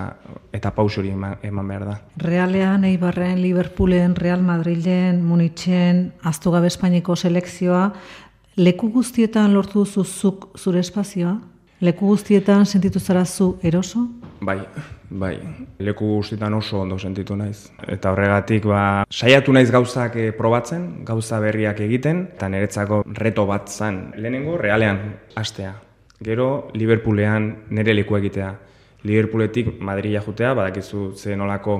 eta 0.52 0.70
paus 0.76 0.98
hori 0.98 1.10
eman 1.12 1.68
behar 1.68 1.84
da. 1.84 1.98
Realean, 2.16 2.84
Eibarren, 2.84 3.40
Liverpoolen, 3.42 4.16
Real 4.16 4.42
Madrilen, 4.42 5.22
Munitzen, 5.24 6.12
Aztugabe 6.22 6.66
Espainiko 6.66 7.16
selekzioa, 7.16 7.92
leku 8.56 8.90
guztietan 8.94 9.54
lortu 9.54 9.84
zuzuk 9.86 10.50
zure 10.58 10.80
espazioa? 10.80 11.36
Leku 11.80 12.08
guztietan 12.10 12.66
sentitu 12.66 12.98
zara 12.98 13.24
zu 13.24 13.58
eroso? 13.62 14.00
Bai, 14.40 14.58
bai. 15.10 15.36
Leku 15.78 16.08
guztietan 16.16 16.54
oso 16.54 16.80
ondo 16.80 16.98
sentitu 16.98 17.36
naiz. 17.36 17.68
Eta 17.86 18.10
horregatik, 18.10 18.64
ba, 18.66 19.04
saiatu 19.10 19.54
naiz 19.54 19.70
gauzak 19.70 20.16
e, 20.18 20.32
probatzen, 20.34 21.04
gauza 21.06 21.38
berriak 21.38 21.78
egiten, 21.86 22.24
eta 22.34 22.48
niretzako 22.50 23.04
reto 23.14 23.46
bat 23.46 23.70
zan. 23.70 24.08
Lehenengo, 24.16 24.56
realean, 24.58 24.98
astea. 25.38 25.76
Gero, 26.18 26.48
Liverpoolean 26.74 27.46
nire 27.70 27.94
leku 27.94 28.18
egitea. 28.18 28.50
Liverpooletik 29.06 29.78
Madrila 29.78 30.24
jutea, 30.26 30.56
badakizu 30.58 31.12
zen 31.14 31.46
olako 31.46 31.78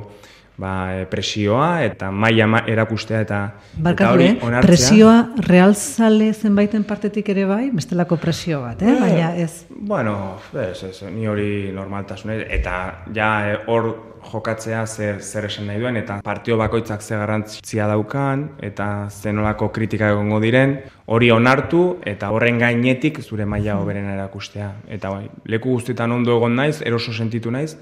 ba, 0.59 1.07
presioa 1.11 1.85
eta 1.87 2.11
maila 2.11 2.63
erakustea 2.67 3.23
eta, 3.23 3.39
eta 3.79 4.11
hori 4.13 4.27
eh? 4.27 4.35
onartzea. 4.43 4.67
Presioa 4.67 5.17
realzale 5.47 6.33
zenbaiten 6.35 6.85
partetik 6.89 7.31
ere 7.35 7.47
bai, 7.49 7.69
bestelako 7.75 8.19
presio 8.21 8.63
bat, 8.65 8.83
eh? 8.83 8.97
baina 8.99 9.33
ez. 9.39 9.67
Bueno, 9.71 10.37
ez, 10.59 10.83
ez, 10.91 11.03
ni 11.15 11.29
hori 11.31 11.71
normaltasun, 11.75 12.35
eta 12.49 12.75
ja 13.15 13.31
e, 13.53 13.57
hor 13.71 13.91
jokatzea 14.29 14.83
zer, 14.87 15.21
zer 15.23 15.47
esan 15.47 15.69
nahi 15.71 15.79
duen, 15.81 15.97
eta 16.01 16.19
partio 16.27 16.59
bakoitzak 16.59 17.05
ze 17.07 17.15
garrantzia 17.17 17.87
daukan, 17.87 18.49
eta 18.67 18.89
zenolako 19.15 19.71
kritika 19.73 20.11
egongo 20.11 20.41
diren, 20.43 20.75
hori 21.07 21.31
onartu, 21.31 21.85
eta 22.03 22.33
horren 22.35 22.59
gainetik 22.59 23.23
zure 23.23 23.47
maila 23.47 23.79
hoberen 23.79 24.11
erakustea. 24.17 24.73
Eta 24.91 25.15
bai, 25.15 25.31
leku 25.47 25.79
guztietan 25.79 26.13
ondo 26.13 26.37
egon 26.37 26.59
naiz, 26.59 26.81
eroso 26.83 27.15
sentitu 27.15 27.55
naiz, 27.55 27.77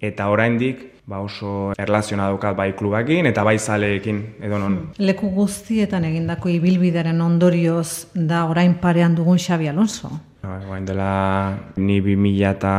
eta 0.00 0.32
oraindik 0.32 0.93
ba 1.06 1.20
oso 1.20 1.72
erlaziona 1.78 2.28
daukat 2.32 2.56
bai 2.56 2.72
klubakin 2.72 3.26
eta 3.28 3.44
bai 3.44 3.58
zaleekin 3.58 4.22
edo 4.40 4.58
non. 4.58 4.78
Leku 4.98 5.28
guztietan 5.30 6.04
egindako 6.08 6.48
ibilbidaren 6.48 7.20
ondorioz 7.20 8.06
da 8.14 8.44
orain 8.48 8.74
parean 8.80 9.14
dugun 9.14 9.38
Xabi 9.38 9.68
Alonso. 9.68 10.10
Ba, 10.44 10.80
dela 10.80 11.58
ni 11.76 12.00
2000 12.00 12.50
eta 12.50 12.74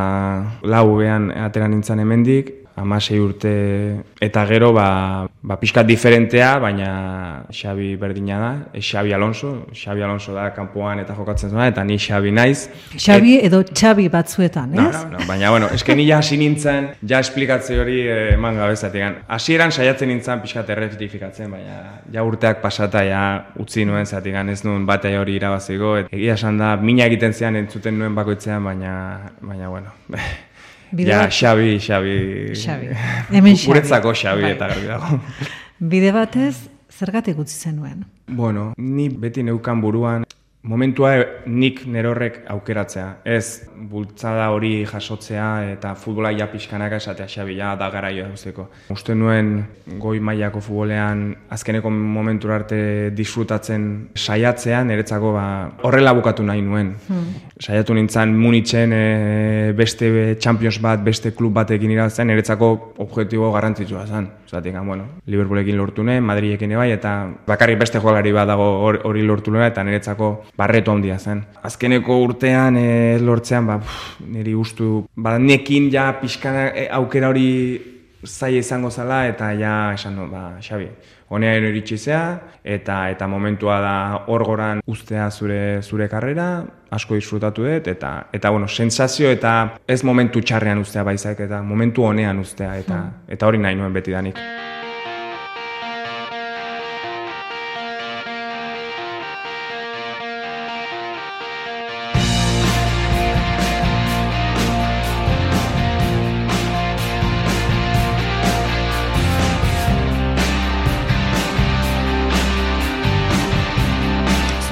lauean 0.61 1.31
ateran 1.31 1.71
nintzen 1.71 1.99
hemendik, 1.99 2.64
amasei 2.75 3.19
urte 3.19 3.51
eta 4.21 4.45
gero 4.45 4.71
ba, 4.75 5.27
ba 5.41 5.57
pixkat 5.59 5.87
diferentea, 5.87 6.57
baina 6.59 7.45
Xabi 7.51 7.95
berdina 7.99 8.39
da, 8.39 8.51
e 8.73 8.81
Xabi 8.81 9.13
Alonso, 9.13 9.67
Xabi 9.73 10.03
Alonso 10.03 10.33
da 10.35 10.49
kanpoan 10.53 10.99
eta 10.99 11.15
jokatzen 11.15 11.53
zuen, 11.53 11.65
eta 11.71 11.83
ni 11.83 11.97
Xabi 11.97 12.31
naiz. 12.35 12.67
Xabi 12.97 13.37
edo 13.45 13.63
Xabi 13.63 14.09
batzuetan, 14.11 14.73
ez? 14.75 14.79
No, 14.81 14.91
no, 14.91 15.17
no, 15.17 15.27
baina 15.27 15.51
bueno, 15.51 15.69
eske 15.73 15.95
ni 15.95 16.07
ja 16.07 16.19
hasi 16.19 16.37
nintzen, 16.37 16.89
ja 17.01 17.21
esplikatze 17.23 17.79
hori 17.79 18.01
eh, 18.03 18.33
eman 18.35 18.59
gabezatik. 18.59 19.21
Hasieran 19.27 19.71
saiatzen 19.71 20.11
nintzen 20.11 20.43
pixkat 20.43 20.69
erretifikatzen, 20.75 21.51
baina 21.51 22.01
ja 22.11 22.23
urteak 22.27 22.61
pasata 22.63 23.05
ja 23.07 23.21
utzi 23.61 23.85
nuen 23.85 24.05
zatik 24.05 24.35
ez 24.35 24.63
nuen 24.65 24.85
bate 24.85 25.15
hori 25.17 25.35
irabaziko, 25.39 25.95
egia 26.11 26.33
esan 26.35 26.57
da, 26.59 26.75
mina 26.75 27.05
egiten 27.05 27.33
zean 27.33 27.55
entzuten 27.55 27.97
nuen 27.99 28.15
bakoitzean, 28.15 28.63
baina, 28.63 28.95
baina 29.41 29.69
bueno, 29.69 29.95
Bide 30.95 31.11
ja, 31.11 31.27
Xabi, 31.27 31.75
Xabi. 31.79 32.15
Xabi. 32.55 32.87
Hemen 33.35 33.57
Xabi. 33.57 33.71
Uretzako 33.73 34.13
Xabi 34.15 34.45
bai. 34.47 34.51
eta 34.55 34.69
garbi 34.71 34.87
dago. 34.87 35.19
Bide 35.79 36.11
batez, 36.15 36.69
zergatik 36.87 37.39
utzi 37.43 37.57
zenuen? 37.67 38.05
Bueno, 38.27 38.69
ni 38.77 39.09
beti 39.09 39.43
neukan 39.43 39.81
buruan 39.83 40.23
Momentua 40.65 41.11
nik 41.45 41.83
nerorrek 41.85 42.39
aukeratzea. 42.49 43.05
Ez 43.29 43.67
bultzada 43.89 44.47
hori 44.49 44.79
jasotzea 44.89 45.49
eta 45.75 45.91
futbola 45.99 46.31
ja 46.33 46.47
pixkanaka 46.49 46.97
esatea 46.97 47.27
xabi 47.29 47.57
ja 47.59 47.75
da 47.77 47.91
garaio 47.93 48.25
dauzeko. 48.25 48.65
Uste 48.95 49.13
nuen 49.13 49.51
goi 50.01 50.17
mailako 50.19 50.63
futbolean 50.65 51.21
azkeneko 51.53 51.91
momentu 51.93 52.49
arte 52.55 52.79
disfrutatzen 53.13 53.85
saiatzea 54.17 54.81
niretzako 54.89 55.35
ba, 55.37 55.45
horrela 55.85 56.15
bukatu 56.17 56.43
nahi 56.47 56.65
nuen. 56.65 56.95
Hmm. 57.07 57.29
Saiatu 57.61 57.93
nintzen 57.93 58.33
munitzen 58.33 58.91
e, 58.93 59.03
beste 59.77 60.09
Champions 60.41 60.81
bat, 60.81 61.05
beste 61.05 61.35
klub 61.37 61.53
batekin 61.53 61.93
irazten 61.93 62.27
niretzako 62.31 62.71
objektibo 63.05 63.51
garrantzitsua 63.53 64.07
zen. 64.09 64.31
Zatik, 64.55 64.75
bueno, 64.85 65.05
Liverpoolekin 65.27 65.77
lortu 65.77 66.03
nuen, 66.03 66.23
Madridekin 66.23 66.75
bai, 66.77 66.89
eta 66.95 67.15
bakarrik 67.47 67.79
beste 67.79 67.99
jogalari 67.99 68.31
bat 68.35 68.47
dago 68.47 68.67
hori 68.87 69.23
lortu 69.25 69.51
nuen, 69.51 69.67
eta 69.67 69.83
niretzako 69.83 70.29
barretu 70.57 70.93
handia 70.93 71.17
zen. 71.19 71.43
Azkeneko 71.63 72.19
urtean 72.23 72.77
e, 72.79 73.17
lortzean, 73.19 73.67
ba, 73.67 73.79
niri 74.31 74.55
ustu, 74.55 75.05
ba, 75.15 75.37
nekin 75.39 75.89
ja 75.91 76.11
pixkana 76.21 76.69
e, 76.71 76.87
aukera 76.99 77.33
hori 77.33 77.49
zai 78.25 78.55
izango 78.57 78.89
zala, 78.89 79.25
eta 79.27 79.51
ja, 79.59 79.75
esan 79.93 80.17
ba, 80.31 80.45
Xabi, 80.63 80.89
honea 81.29 81.57
iritsi 81.57 81.97
zea, 81.97 82.39
eta 82.63 83.09
eta 83.09 83.27
momentua 83.27 83.79
da 83.81 83.95
hor 84.27 84.45
goran 84.45 84.81
ustea 84.85 85.29
zure 85.31 85.81
zure 85.81 86.07
karrera, 86.09 86.63
asko 86.95 87.17
disfrutatu 87.17 87.65
dut, 87.65 87.87
eta, 87.87 88.15
eta 88.33 88.49
bueno, 88.49 88.67
sensazio 88.67 89.31
eta 89.31 89.75
ez 89.87 90.03
momentu 90.03 90.41
txarrean 90.41 90.79
ustea 90.85 91.03
baizak, 91.03 91.39
eta 91.47 91.61
momentu 91.63 92.05
honean 92.05 92.39
ustea, 92.39 92.77
eta, 92.77 93.01
hmm. 93.01 93.29
eta 93.37 93.47
hori 93.47 93.61
nahi 93.61 93.75
nuen 93.75 93.93
beti 93.93 94.13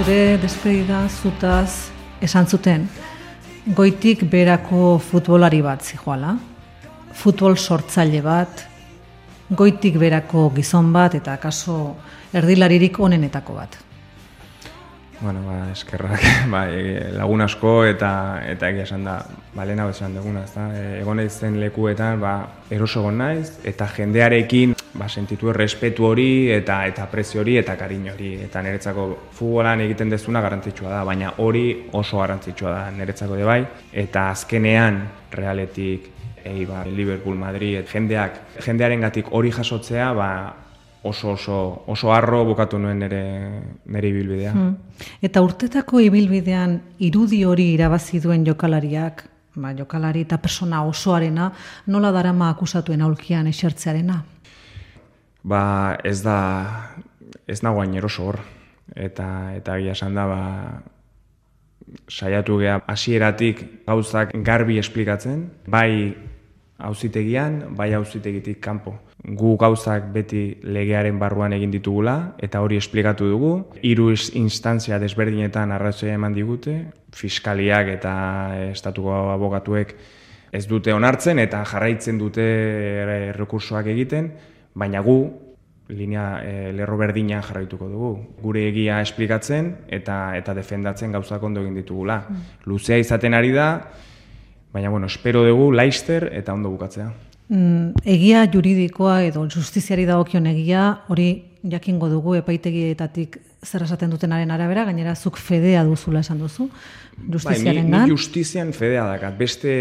zure 0.04 0.38
despedida 0.38 1.06
zutaz 1.08 1.90
esan 2.20 2.48
zuten 2.48 2.88
goitik 3.76 4.26
berako 4.28 4.98
futbolari 5.00 5.62
bat 5.64 5.86
zijoala, 5.86 6.34
futbol 7.16 7.56
sortzaile 7.56 8.20
bat, 8.26 8.66
goitik 9.50 9.96
berako 10.02 10.50
gizon 10.58 10.92
bat 10.92 11.16
eta 11.16 11.38
kaso 11.38 11.96
erdilaririk 12.36 13.00
onenetako 13.00 13.56
bat. 13.62 13.78
Bueno, 15.22 15.46
ba, 15.48 15.72
eskerrak, 15.72 16.28
ba, 16.52 16.66
lagun 17.22 17.48
asko 17.48 17.86
eta 17.88 18.42
eta 18.44 18.74
egia 18.74 18.84
esan 18.90 19.08
da, 19.08 19.22
ba, 19.56 19.64
lehena 19.64 19.88
esan 19.88 20.20
duguna, 20.20 20.44
ez 20.44 20.52
da, 20.58 20.68
e, 20.76 20.88
egon 21.00 21.24
zen 21.30 21.62
lekuetan, 21.64 22.20
ba, 22.20 22.40
eroso 22.70 23.10
naiz, 23.12 23.54
eta 23.64 23.88
jendearekin 23.88 24.76
ba, 24.94 25.10
sentitu 25.10 25.52
respetu 25.54 26.06
hori 26.06 26.52
eta 26.54 26.84
eta 26.88 27.08
prezio 27.12 27.42
hori 27.42 27.58
eta 27.58 27.76
kariño 27.78 28.14
hori 28.14 28.34
eta 28.46 28.62
niretzako 28.62 29.08
futbolan 29.34 29.82
egiten 29.82 30.10
dezuna 30.10 30.42
garrantzitsua 30.42 30.90
da 30.90 31.04
baina 31.04 31.34
hori 31.38 31.66
oso 31.92 32.20
garrantzitsua 32.20 32.72
da 32.72 32.92
niretzako 32.92 33.36
de 33.36 33.44
bai 33.44 33.62
eta 33.92 34.30
azkenean 34.30 35.02
realetik 35.32 36.10
ei 36.44 36.66
ba, 36.66 36.84
Liverpool 36.86 37.38
Madrid 37.40 37.88
jendeak 37.88 38.60
jendearengatik 38.66 39.32
hori 39.32 39.52
jasotzea 39.52 40.12
ba, 40.14 40.30
oso 41.04 41.32
oso 41.32 41.84
oso 41.88 42.14
harro 42.14 42.44
bukatu 42.46 42.78
nuen 42.80 43.00
nere 43.00 43.24
nere 43.86 44.10
ibilbidea. 44.10 44.52
Hmm. 44.54 44.76
Eta 45.22 45.42
urtetako 45.42 46.00
ibilbidean 46.00 46.80
irudi 47.00 47.44
hori 47.46 47.74
irabazi 47.74 48.20
duen 48.20 48.46
jokalariak, 48.46 49.24
ba, 49.56 49.74
jokalari 49.74 50.24
eta 50.28 50.38
persona 50.38 50.84
osoarena, 50.84 51.52
nola 51.88 52.12
darama 52.12 52.50
akusatuen 52.50 53.02
aulkian 53.02 53.48
esertzearena? 53.48 54.22
Ba, 55.44 55.98
ez 56.04 56.22
da 56.24 56.38
ez 57.48 57.62
nagoain 57.64 57.96
eroso 58.00 58.30
hor 58.30 58.40
eta 58.96 59.28
eta 59.58 59.78
egia 59.80 59.96
esan 59.98 60.16
da 60.16 60.26
ba 60.28 60.44
saiatu 62.08 62.60
gea 62.62 62.80
hasieratik 62.88 63.64
gauzak 63.88 64.32
garbi 64.46 64.78
esplikatzen, 64.80 65.50
bai 65.68 66.16
auzitegian, 66.84 67.76
bai 67.78 67.94
auzitegitik 67.94 68.60
kanpo. 68.64 68.96
Gu 69.24 69.56
gauzak 69.58 70.10
beti 70.16 70.58
legearen 70.64 71.20
barruan 71.20 71.54
egin 71.56 71.72
ditugula 71.72 72.36
eta 72.44 72.62
hori 72.64 72.80
esplikatu 72.80 73.30
dugu. 73.30 73.54
Hiru 73.82 74.10
instantzia 74.40 75.00
desberdinetan 75.00 75.72
arrazoia 75.72 76.18
eman 76.18 76.34
digute, 76.36 76.76
fiskaliak 77.16 77.94
eta 77.94 78.14
estatuko 78.72 79.14
abogatuek 79.36 79.96
ez 80.54 80.66
dute 80.70 80.94
onartzen 80.94 81.40
eta 81.40 81.64
jarraitzen 81.66 82.20
dute 82.20 82.44
rekursoak 83.38 83.88
egiten, 83.94 84.32
baina 84.74 85.02
gu 85.02 85.18
linea 85.90 86.40
e, 86.44 86.72
lerro 86.74 86.98
berdina 86.98 87.42
jarraituko 87.42 87.90
dugu. 87.90 88.14
Gure 88.42 88.68
egia 88.70 89.02
esplikatzen 89.02 89.74
eta 89.88 90.38
eta 90.38 90.54
defendatzen 90.54 91.12
gauzak 91.12 91.44
ondo 91.44 91.62
egin 91.62 91.76
ditugula. 91.76 92.24
Mm. 92.30 92.50
Luzea 92.72 92.98
izaten 92.98 93.34
ari 93.34 93.52
da, 93.52 93.70
Baina, 94.74 94.90
bueno, 94.90 95.06
espero 95.06 95.46
dugu 95.46 95.72
laister 95.72 96.32
eta 96.34 96.54
ondo 96.54 96.72
bukatzea. 96.74 97.12
Mm, 97.54 97.94
egia 98.10 98.48
juridikoa 98.50 99.20
edo 99.28 99.44
justiziari 99.46 100.08
dagokion 100.10 100.48
egia, 100.50 100.88
hori 101.14 101.28
jakingo 101.64 102.10
dugu 102.12 102.36
epaitegietatik 102.36 103.38
zer 103.64 103.86
esaten 103.86 104.12
dutenaren 104.12 104.52
arabera, 104.52 104.84
gainera 104.90 105.16
zuk 105.16 105.38
fedea 105.40 105.84
duzula 105.88 106.20
esan 106.20 106.42
duzu, 106.44 106.68
justiziaren 107.32 107.90
bai, 107.92 108.02
ni, 108.04 108.12
justizian 108.12 108.74
fedea 108.76 109.06
dakat, 109.08 109.38
beste 109.40 109.74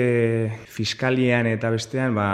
fiskalian 0.70 1.48
eta 1.50 1.70
bestean, 1.74 2.14
ba, 2.14 2.26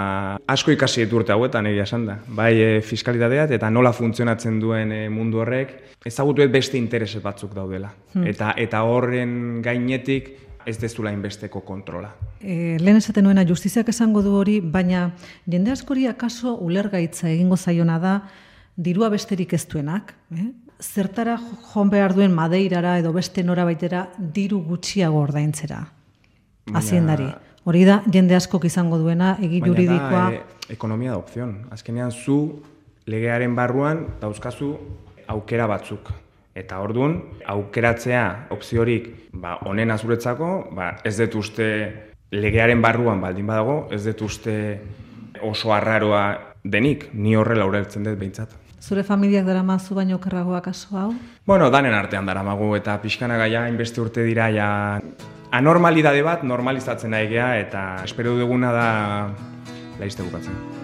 asko 0.46 0.74
ikasi 0.74 1.06
etu 1.06 1.22
urte 1.22 1.32
hauetan 1.32 1.70
egia 1.70 1.86
esan 1.88 2.04
da. 2.08 2.18
Bai, 2.28 2.50
e, 2.60 2.82
fiskalitateat 2.84 3.54
eta 3.56 3.70
nola 3.72 3.94
funtzionatzen 3.96 4.58
duen 4.60 4.92
e, 4.92 5.06
mundu 5.12 5.40
horrek, 5.44 5.72
ezagutu 6.06 6.44
beste 6.52 6.76
interese 6.76 7.22
batzuk 7.24 7.54
daudela. 7.56 7.94
Hmm. 8.12 8.26
Eta, 8.28 8.52
eta 8.60 8.82
horren 8.84 9.62
gainetik, 9.64 10.34
ez 10.68 10.76
dezula 10.76 11.08
inbesteko 11.14 11.62
kontrola. 11.64 12.10
E, 12.42 12.76
lehen 12.82 12.98
esaten 12.98 13.24
nuena 13.24 13.46
justiziak 13.48 13.88
esango 13.88 14.20
du 14.20 14.34
hori, 14.36 14.58
baina 14.60 15.14
jende 15.48 15.72
askori 15.72 16.04
akaso 16.10 16.58
ulergaitza 16.60 17.30
egingo 17.30 17.56
zaiona 17.56 17.96
da 18.02 18.14
dirua 18.78 19.10
besterik 19.10 19.52
ez 19.52 19.64
duenak. 19.66 20.14
Eh? 20.34 20.46
Zertara 20.78 21.36
joan 21.72 21.90
behar 21.90 22.14
duen 22.14 22.32
madeirara 22.34 22.98
edo 23.02 23.12
beste 23.12 23.42
nora 23.42 23.64
baitera 23.66 24.06
diru 24.18 24.62
gutxiago 24.62 25.18
ordaintzera. 25.26 25.82
Haziendari. 26.78 27.26
Hori 27.68 27.82
da, 27.84 27.98
jende 28.12 28.36
askok 28.36 28.68
izango 28.68 29.00
duena, 29.00 29.34
egi 29.42 29.60
juridikoa... 29.64 30.22
Baina 30.30 30.38
da, 30.38 30.60
e, 30.68 30.72
ekonomia 30.76 31.12
da 31.12 31.18
opzion. 31.18 31.54
Azkenean 31.74 32.12
zu 32.12 32.38
legearen 33.10 33.56
barruan 33.56 34.04
dauzkazu 34.22 34.70
aukera 35.34 35.66
batzuk. 35.68 36.12
Eta 36.58 36.78
orduan, 36.82 37.18
aukeratzea 37.46 38.22
opziorik 38.54 39.10
ba, 39.32 39.58
onen 39.68 39.90
azuretzako, 39.94 40.52
ba, 40.76 40.92
ez 41.06 41.16
dut 41.18 41.36
uste 41.42 41.68
legearen 42.34 42.80
barruan 42.84 43.20
baldin 43.20 43.46
badago, 43.48 43.80
ez 43.94 44.04
dut 44.06 44.22
uste 44.26 44.54
oso 45.44 45.74
arraroa 45.74 46.24
denik, 46.64 47.10
ni 47.14 47.36
horrela 47.36 47.66
ureltzen 47.68 48.06
dut 48.06 48.18
behintzat. 48.18 48.56
Zure 48.80 49.02
familiak 49.02 49.46
dara 49.46 49.62
mazu 49.62 49.94
baino 49.94 50.20
kerragoak 50.22 50.68
aso 50.70 50.96
hau? 50.96 51.12
Bueno, 51.46 51.70
danen 51.70 51.94
artean 51.94 52.26
dara 52.26 52.42
magu 52.46 52.74
eta 52.76 52.98
pixkana 53.02 53.36
gaia 53.36 53.66
inbeste 53.68 54.00
urte 54.00 54.24
dira 54.24 54.50
ja 54.54 54.70
anormalidade 55.50 56.22
bat 56.22 56.44
normalizatzen 56.44 57.10
nahi 57.10 57.36
eta 57.36 58.02
espero 58.04 58.36
duguna 58.38 58.72
da 58.72 58.88
laizte 59.98 60.22
bukatzen. 60.22 60.77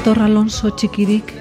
Badator 0.00 0.22
Alonso 0.24 0.70
txikirik 0.72 1.34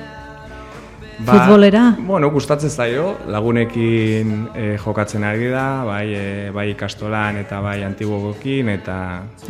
ba, 1.23 1.31
futbolera? 1.31 1.95
Bueno, 1.95 2.27
gustatzen 2.33 2.69
zaio, 2.69 3.13
lagunekin 3.31 4.33
e, 4.51 4.65
jokatzen 4.83 5.23
ari 5.23 5.47
da, 5.47 5.85
bai, 5.87 6.07
e, 6.11 6.25
bai 6.51 6.65
ikastolan 6.73 7.39
eta 7.39 7.61
bai 7.63 7.77
antibogokin, 7.87 8.67
eta... 8.73 8.97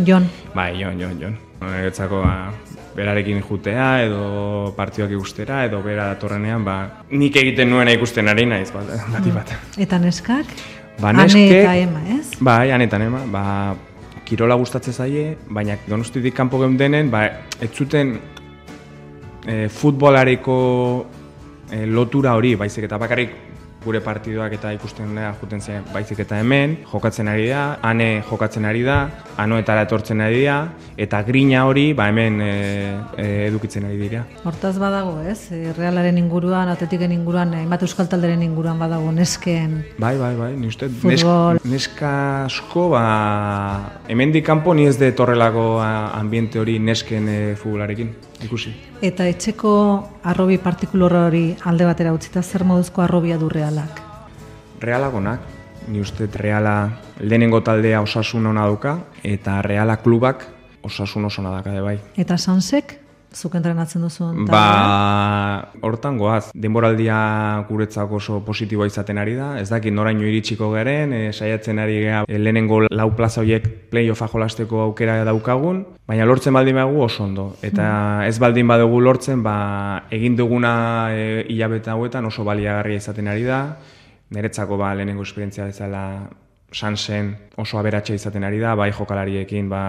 Jon. 0.06 0.30
Bai, 0.54 0.76
Jon, 0.78 1.02
Jon, 1.02 1.17
Jon. 1.17 1.38
Etzako, 1.88 2.22
ba, 2.22 2.54
berarekin 2.93 3.41
jutea, 3.41 3.89
edo 4.06 4.76
partioak 4.78 5.17
ikustera, 5.17 5.63
edo 5.65 5.82
bera 5.82 6.12
datorrenean, 6.13 6.62
ba, 6.67 6.80
nik 7.10 7.41
egiten 7.41 7.74
nuena 7.74 7.98
ikusten 7.98 8.30
ari 8.30 8.45
naiz, 8.45 8.69
bat, 8.76 8.93
bat, 9.10 9.34
bat. 9.39 9.60
Eta 9.82 9.98
neskak? 10.06 10.54
Ba, 11.02 11.15
neske, 11.17 11.48
ane 11.48 11.62
eta 11.63 11.78
ema, 11.82 12.08
ez? 12.19 12.26
Bai, 12.45 12.67
ane 12.78 12.86
eta 12.86 13.02
ema, 13.02 13.26
ba, 13.34 13.45
kirola 14.30 14.54
gustatzen 14.62 14.93
zaie, 14.93 15.32
baina 15.50 15.80
donostitik 15.89 16.38
kanpo 16.38 16.62
geundenen, 16.62 17.10
ba, 17.10 17.26
ez 17.58 17.74
zuten 17.74 18.19
e, 19.45 19.67
futbolareko 19.69 20.58
e, 21.71 21.86
lotura 21.86 22.36
hori, 22.36 22.56
baizik 22.56 22.89
eta 22.89 22.97
bakarrik 22.97 23.38
gure 23.80 24.02
partidoak 24.04 24.54
eta 24.58 24.73
ikusten 24.75 25.13
da 25.15 25.30
juten 25.39 25.62
zen 25.62 25.86
baizik 25.93 26.19
eta 26.25 26.39
hemen, 26.41 26.75
jokatzen 26.91 27.30
ari 27.32 27.47
da, 27.47 27.78
ane 27.86 28.21
jokatzen 28.28 28.67
ari 28.67 28.82
da, 28.84 28.97
anoetara 29.39 29.86
etortzen 29.88 30.19
ari 30.21 30.43
da, 30.43 30.58
eta 30.99 31.21
grina 31.23 31.63
hori 31.67 31.93
ba 31.95 32.10
hemen 32.12 32.41
e, 32.43 32.52
e, 33.15 33.28
edukitzen 33.47 33.88
ari 33.88 33.97
dira. 34.02 34.25
Hortaz 34.43 34.75
badago, 34.82 35.15
ez? 35.23 35.47
Realaren 35.78 36.19
inguruan, 36.19 36.71
atletiken 36.73 37.15
inguruan, 37.15 37.56
hainbat 37.62 37.88
euskal 37.88 38.12
talderen 38.12 38.43
inguruan 38.43 38.80
badago 38.80 39.13
nesken 39.15 39.80
Bai, 39.97 40.17
bai, 40.19 40.34
bai, 40.36 40.54
ni 40.60 40.67
uste, 40.67 40.89
neska 41.63 42.12
asko, 42.45 42.89
ba, 42.95 43.06
hemen 44.10 44.36
kanpo 44.43 44.73
ni 44.73 44.88
ez 44.88 44.97
de 44.99 45.12
torrelako 45.12 45.80
ambiente 45.82 46.60
hori 46.60 46.80
nesken 46.80 47.30
e, 47.30 47.39
futbolarekin 47.56 48.29
ikusi. 48.43 48.73
Eta 49.02 49.28
etxeko 49.28 49.73
arrobi 50.23 50.58
partikulor 50.58 51.15
hori 51.25 51.56
alde 51.65 51.86
batera 51.86 52.13
utzita 52.13 52.43
zer 52.43 52.63
moduzko 52.63 53.02
arrobia 53.02 53.38
du 53.38 53.49
realak? 53.49 54.02
Realagonak, 54.80 55.41
ni 55.88 56.02
uste 56.02 56.30
reala 56.36 56.99
lehenengo 57.19 57.62
taldea 57.62 58.02
osasun 58.02 58.45
ona 58.45 58.67
duka 58.67 58.99
eta 59.23 59.62
reala 59.62 59.97
klubak 59.97 60.47
osasun 60.84 61.25
oso 61.25 61.43
daka 61.43 61.82
bai. 61.82 61.99
Eta 62.15 62.38
sansek? 62.38 63.09
Zuk 63.34 63.56
entrenatzen 63.56 64.02
duzu? 64.02 64.28
Ba, 64.50 65.72
hortan 65.86 66.18
goaz, 66.18 66.50
denboraldia 66.54 67.20
guretzako 67.70 68.18
oso 68.18 68.39
positiboa 68.46 68.88
izaten 68.89 69.22
ari 69.22 69.36
da, 69.38 69.52
ez 69.62 69.70
dakit 69.70 69.94
noraino 69.94 70.26
iritsiko 70.26 70.72
garen, 70.74 71.13
e, 71.13 71.22
saiatzen 71.34 71.80
ari 71.80 72.00
gea 72.06 72.24
e, 72.26 72.39
lehenengo 72.42 72.82
lau 72.89 73.10
plaza 73.15 73.42
horiek 73.44 73.68
playoffa 73.94 74.30
jolasteko 74.34 74.82
aukera 74.88 75.22
daukagun, 75.28 75.86
baina 76.10 76.26
lortzen 76.26 76.58
baldin 76.58 76.82
badugu 76.82 77.06
oso 77.06 77.24
ondo, 77.24 77.48
eta 77.62 77.86
mm. 77.86 78.28
ez 78.32 78.38
baldin 78.42 78.68
badugu 78.74 79.02
lortzen, 79.06 79.46
ba, 79.46 79.56
egin 80.12 80.36
duguna 80.39 80.74
e, 81.13 81.46
hilabeta 81.50 81.94
hauetan 81.94 82.26
oso 82.30 82.46
baliagarria 82.48 83.04
izaten 83.04 83.30
ari 83.30 83.46
da, 83.48 83.63
niretzako 84.34 84.78
ba, 84.78 84.94
lehenengo 84.98 85.26
esperientzia 85.26 85.70
bezala 85.70 86.04
sansen 86.71 87.34
oso 87.58 87.79
aberatsa 87.79 88.13
izaten 88.13 88.43
ari 88.45 88.60
da, 88.62 88.75
bai 88.77 88.91
jokalariekin 88.93 89.69
ba, 89.69 89.82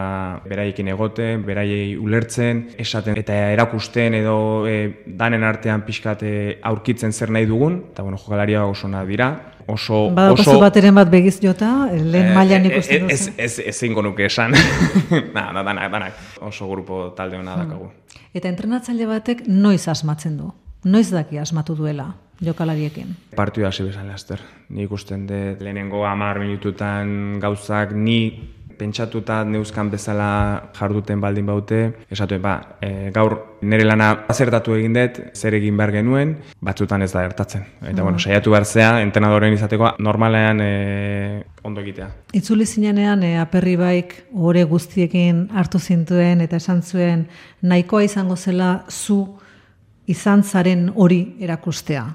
beraiekin 0.48 0.88
egoten, 0.88 1.44
beraiei 1.46 1.96
ulertzen, 2.00 2.64
esaten 2.80 3.18
eta 3.20 3.36
erakusten 3.52 4.16
edo 4.18 4.66
e, 4.68 5.04
danen 5.06 5.44
artean 5.44 5.84
pixkate 5.86 6.32
aurkitzen 6.70 7.12
zer 7.12 7.30
nahi 7.30 7.46
dugun, 7.46 7.80
eta 7.92 8.02
bueno, 8.02 8.18
jokalaria 8.18 8.64
oso 8.66 8.88
nahi 8.88 9.08
dira. 9.12 9.30
Oso, 9.70 10.08
oso... 10.10 10.56
bateren 10.58 10.96
bat 10.96 11.10
begiz 11.12 11.36
jota, 11.42 11.86
lehen 11.92 12.32
e, 12.32 12.34
mailan 12.34 12.66
ikusten 12.70 13.06
duzu? 13.06 13.34
Ez, 13.36 13.58
ez, 13.60 13.82
ez 13.84 13.90
nuke 13.90 14.24
esan. 14.26 14.56
na, 15.36 15.52
na, 15.52 15.62
danak, 15.62 15.92
danak. 15.92 16.24
Oso 16.40 16.66
grupo 16.68 17.10
talde 17.16 17.38
hona 17.38 17.54
hmm. 17.54 17.68
dakagu. 17.68 17.90
Eta 18.34 18.48
entrenatzaile 18.48 19.06
batek 19.06 19.44
noiz 19.46 19.86
asmatzen 19.88 20.36
du? 20.38 20.50
Noiz 20.84 21.10
daki 21.12 21.38
asmatu 21.38 21.76
duela? 21.76 22.14
Jokalariekin? 22.44 23.16
Partioa 23.36 23.68
hasi 23.68 23.84
bezan 23.84 24.08
laster. 24.08 24.40
Ni 24.68 24.84
ikusten 24.84 25.26
dut 25.28 25.60
lehenengo 25.60 26.06
amar 26.06 26.40
minututan 26.40 27.38
gauzak 27.40 27.92
ni 27.92 28.20
pentsatuta 28.80 29.42
neuzkan 29.44 29.90
bezala 29.92 30.28
jarduten 30.78 31.20
baldin 31.20 31.48
baute, 31.48 31.80
esatu 32.12 32.38
ba, 32.40 32.54
e, 32.80 33.10
gaur 33.12 33.36
nire 33.68 33.84
lana 33.84 34.08
azertatu 34.32 34.76
egin 34.78 34.96
dut, 34.96 35.20
zer 35.36 35.56
egin 35.58 35.76
behar 35.76 35.92
genuen, 35.98 36.32
batzutan 36.64 37.04
ez 37.04 37.10
da 37.12 37.26
gertatzen. 37.26 37.66
Eta, 37.82 37.98
mm. 37.98 38.06
bueno, 38.06 38.22
saiatu 38.22 38.54
behar 38.54 38.64
zea, 38.64 38.94
entenadoren 39.04 39.56
izateko, 39.56 39.92
normalean 40.06 40.62
e, 40.64 40.70
ondo 41.68 41.84
egitea. 41.84 42.08
Itzuli 42.40 42.64
zinenean, 42.66 43.26
e, 43.26 43.34
aperri 43.42 43.76
baik, 43.80 44.16
ore 44.32 44.64
guztiekin 44.70 45.48
hartu 45.60 45.80
zintuen, 45.80 46.40
eta 46.46 46.60
esan 46.62 46.80
zuen, 46.80 47.26
nahikoa 47.60 48.06
izango 48.08 48.38
zela 48.40 48.72
zu 48.88 49.20
izan 50.10 50.42
zaren 50.42 50.88
hori 50.96 51.20
erakustea. 51.44 52.08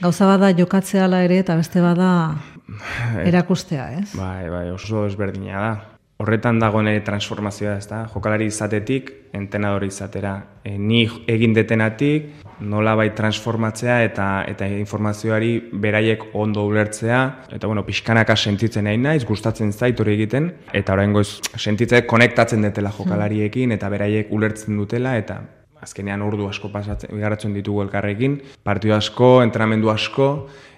Gauza 0.00 0.26
bada 0.28 0.52
jokatzea 0.52 1.06
ere 1.24 1.38
eta 1.40 1.56
beste 1.56 1.80
bada 1.80 2.36
erakustea, 3.30 3.90
ez? 4.00 4.08
Bai, 4.14 4.48
bai, 4.52 4.70
oso 4.70 5.06
ezberdina 5.06 5.60
da. 5.60 5.74
Horretan 6.16 6.56
dago 6.56 6.80
nire 6.80 7.02
transformazioa, 7.04 7.74
ez 7.76 7.88
da? 7.90 8.06
Jokalari 8.08 8.46
izatetik, 8.48 9.10
entenadori 9.36 9.90
izatera. 9.92 10.32
E, 10.64 10.78
ni 10.80 11.02
egin 11.28 11.52
detenatik, 11.52 12.30
nola 12.64 12.94
bai 12.96 13.10
transformatzea 13.16 13.98
eta 14.06 14.28
eta 14.48 14.68
informazioari 14.78 15.50
beraiek 15.72 16.30
ondo 16.32 16.64
ulertzea. 16.68 17.20
Eta, 17.52 17.66
bueno, 17.68 17.84
pixkanaka 17.84 18.36
sentitzen 18.36 18.88
nahi 18.88 18.96
naiz, 19.00 19.26
gustatzen 19.28 19.72
zait 19.72 20.00
hori 20.00 20.16
egiten. 20.16 20.48
Eta 20.72 20.96
orain 20.96 21.12
goz, 21.12 21.42
sentitzen 21.56 22.08
konektatzen 22.08 22.64
detela 22.64 22.92
jokalariekin 22.96 23.76
eta 23.76 23.92
beraiek 23.92 24.32
ulertzen 24.32 24.80
dutela. 24.80 25.18
Eta 25.20 25.42
azkenean 25.82 26.22
ordu 26.22 26.48
asko 26.48 26.70
pasatzen, 26.72 27.12
igaratzen 27.16 27.54
ditugu 27.56 27.82
elkarrekin. 27.86 28.40
Partio 28.64 28.94
asko, 28.96 29.40
entrenamendu 29.44 29.90
asko, 29.92 30.30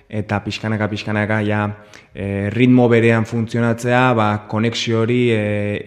eta 0.08 0.40
pixkanaka 0.40 0.88
pixkanaka 0.88 1.40
ja 1.44 1.60
e, 2.14 2.48
ritmo 2.50 2.88
berean 2.88 3.26
funtzionatzea, 3.28 4.02
ba, 4.16 4.28
konexio 4.48 5.02
hori 5.02 5.20
e, 5.34 5.42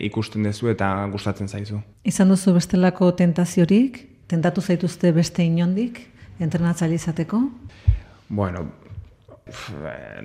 ikusten 0.07 0.45
duzu 0.45 0.71
eta 0.75 0.93
gustatzen 1.11 1.49
zaizu. 1.49 1.81
Izan 2.05 2.29
duzu 2.33 2.53
bestelako 2.55 3.11
tentaziorik? 3.17 4.07
Tentatu 4.31 4.61
zaituzte 4.61 5.11
beste 5.11 5.43
inondik 5.43 5.99
entrenatzaile 6.39 6.95
izateko? 6.95 7.41
Bueno, 8.29 8.63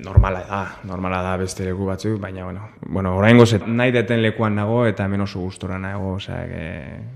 normala 0.02 0.42
da, 0.48 0.60
normala 0.84 1.22
da 1.22 1.36
beste 1.40 1.64
leku 1.64 1.86
batzuk, 1.88 2.18
baina, 2.20 2.44
bueno, 2.44 2.68
bueno 2.86 3.16
orain 3.16 3.38
gozet, 3.38 3.66
nahi 3.66 3.92
deten 3.92 4.22
lekuan 4.22 4.56
nago 4.56 4.84
eta 4.86 5.04
hemen 5.04 5.24
oso 5.26 5.40
gustora 5.40 5.78
nago, 5.78 6.14
osea, 6.16 6.42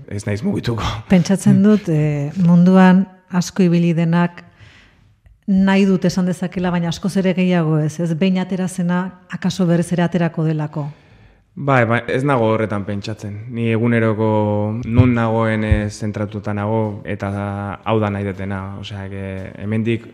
ez 0.07 0.25
naiz 0.25 0.41
mugituko. 0.43 0.83
Pentsatzen 1.13 1.61
dut, 1.63 1.89
e, 1.89 2.31
munduan 2.45 3.05
asko 3.31 3.63
ibili 3.63 3.93
denak 3.97 4.43
nahi 5.47 5.85
dut 5.85 6.05
esan 6.05 6.25
dezakela, 6.29 6.71
baina 6.71 6.89
asko 6.89 7.09
ere 7.19 7.33
gehiago 7.33 7.79
ez, 7.79 7.99
ez 7.99 8.13
behin 8.13 8.39
atera 8.39 8.67
zena, 8.67 9.21
akaso 9.29 9.65
berez 9.65 9.91
ere 9.91 10.03
aterako 10.03 10.45
delako. 10.45 10.87
Bai, 11.53 11.83
bai, 11.85 11.99
ez 12.07 12.23
nago 12.23 12.45
horretan 12.53 12.85
pentsatzen. 12.87 13.33
Ni 13.51 13.67
eguneroko 13.73 14.27
nun 14.85 15.13
nagoen 15.13 15.65
zentratuta 15.89 16.53
nago 16.55 17.01
eta 17.03 17.27
hau 17.83 17.99
da 17.99 18.09
nahi 18.09 18.23
detena. 18.23 18.61
Osea, 18.79 19.03
hemendik 19.59 20.07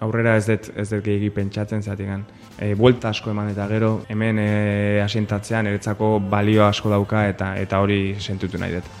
aurrera 0.00 0.36
ez 0.36 0.46
dut 0.48 0.70
ez 0.76 0.88
dut 0.90 1.04
gehiagi 1.04 1.30
pentsatzen 1.30 1.82
zatik. 1.82 2.12
E, 2.58 2.74
buelta 2.74 3.10
asko 3.12 3.30
eman 3.30 3.50
eta 3.52 3.66
gero 3.68 3.90
hemen 4.08 4.38
e, 4.40 5.00
asintatzean 5.04 5.66
eretzako 5.66 6.18
balio 6.20 6.64
asko 6.66 6.92
dauka 6.92 7.26
eta 7.28 7.56
eta 7.60 7.80
hori 7.80 8.16
sentutu 8.20 8.58
nahi 8.58 8.78
dut. 8.78 8.94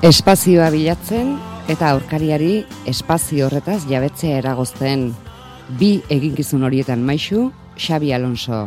Espazioa 0.00 0.70
bilatzen 0.72 1.49
eta 1.70 1.92
aurkariari 1.94 2.64
espazio 2.90 3.44
horretaz 3.46 3.84
jabetzea 3.86 4.40
eragozten 4.40 5.12
bi 5.78 6.00
eginkizun 6.10 6.64
horietan 6.66 7.04
maisu 7.06 7.44
Xabi 7.78 8.10
Alonso. 8.12 8.64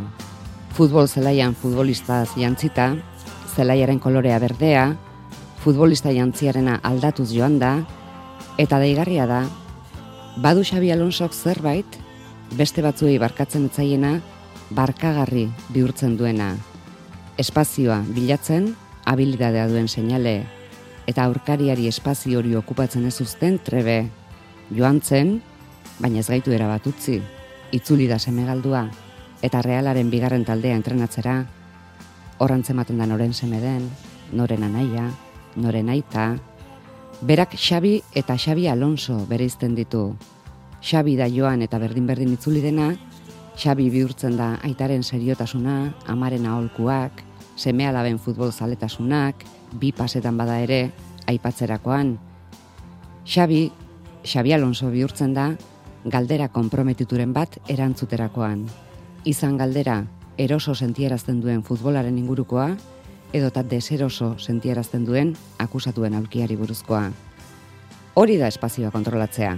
Futbol 0.72 1.10
zelaian 1.12 1.52
futbolistaz 1.52 2.30
jantzita, 2.40 2.94
zelaiaren 3.58 4.00
kolorea 4.00 4.40
berdea, 4.40 4.86
futbolista 5.66 6.16
jantziarena 6.16 6.80
aldatuz 6.80 7.28
joan 7.36 7.60
da, 7.60 7.74
eta 8.58 8.80
deigarria 8.80 9.28
da, 9.28 9.44
badu 10.40 10.64
Xabi 10.64 10.96
Alonsok 10.96 11.36
zerbait, 11.36 12.00
beste 12.56 12.82
batzuei 12.88 13.20
barkatzen 13.20 13.68
etzaiena, 13.68 14.16
barkagarri 14.72 15.50
bihurtzen 15.76 16.16
duena. 16.16 16.54
Espazioa 17.36 18.00
bilatzen, 18.16 18.78
habilidadea 19.04 19.68
duen 19.68 19.92
seinale 19.92 20.63
eta 21.08 21.26
aurkariari 21.26 21.88
espazio 21.88 22.40
hori 22.40 22.56
okupatzen 22.56 23.06
ez 23.08 23.20
uzten 23.22 23.60
trebe. 23.64 24.08
Joan 24.72 25.02
zen, 25.02 25.42
baina 26.00 26.20
ez 26.20 26.30
gaitu 26.30 26.54
erabat 26.56 26.88
utzi, 26.88 27.20
itzuli 27.72 28.08
da 28.08 28.20
semegaldua, 28.20 28.88
eta 29.44 29.62
realaren 29.62 30.10
bigarren 30.10 30.46
taldea 30.48 30.76
entrenatzera, 30.80 31.42
horran 32.40 32.64
zematen 32.64 32.98
da 32.98 33.08
noren 33.08 33.34
seme 33.34 33.60
den, 33.62 33.90
noren 34.32 34.64
anaia, 34.64 35.10
noren 35.56 35.90
aita, 35.90 36.34
berak 37.22 37.56
Xabi 37.56 38.02
eta 38.16 38.38
Xabi 38.38 38.68
Alonso 38.68 39.26
bere 39.30 39.46
izten 39.46 39.76
ditu. 39.76 40.14
Xabi 40.84 41.16
da 41.16 41.30
joan 41.32 41.62
eta 41.64 41.80
berdin-berdin 41.80 42.34
itzuli 42.36 42.64
dena, 42.64 42.94
Xabi 43.60 43.90
bihurtzen 43.94 44.38
da 44.38 44.58
aitaren 44.66 45.04
seriotasuna, 45.04 45.94
amaren 46.08 46.48
aholkuak, 46.50 47.22
seme 47.56 47.88
alaben 47.88 48.20
futbol 48.20 48.52
zaletasunak, 48.52 49.44
bi 49.80 49.92
pasetan 49.92 50.38
bada 50.38 50.60
ere, 50.62 50.92
aipatzerakoan. 51.28 52.18
Xabi, 53.26 53.72
Xabi 54.24 54.54
Alonso 54.54 54.90
bihurtzen 54.92 55.34
da, 55.34 55.54
galdera 56.06 56.50
konprometituren 56.50 57.34
bat 57.34 57.58
erantzuterakoan. 57.72 58.66
Izan 59.26 59.58
galdera, 59.58 60.04
eroso 60.38 60.76
sentierazten 60.76 61.40
duen 61.42 61.64
futbolaren 61.64 62.18
ingurukoa, 62.18 62.74
edota 63.34 63.64
deseroso 63.64 64.36
sentierazten 64.38 65.06
duen 65.06 65.34
akusatuen 65.60 66.16
aulkiari 66.18 66.58
buruzkoa. 66.60 67.08
Hori 68.14 68.38
da 68.38 68.50
espazioa 68.52 68.92
kontrolatzea. 68.94 69.56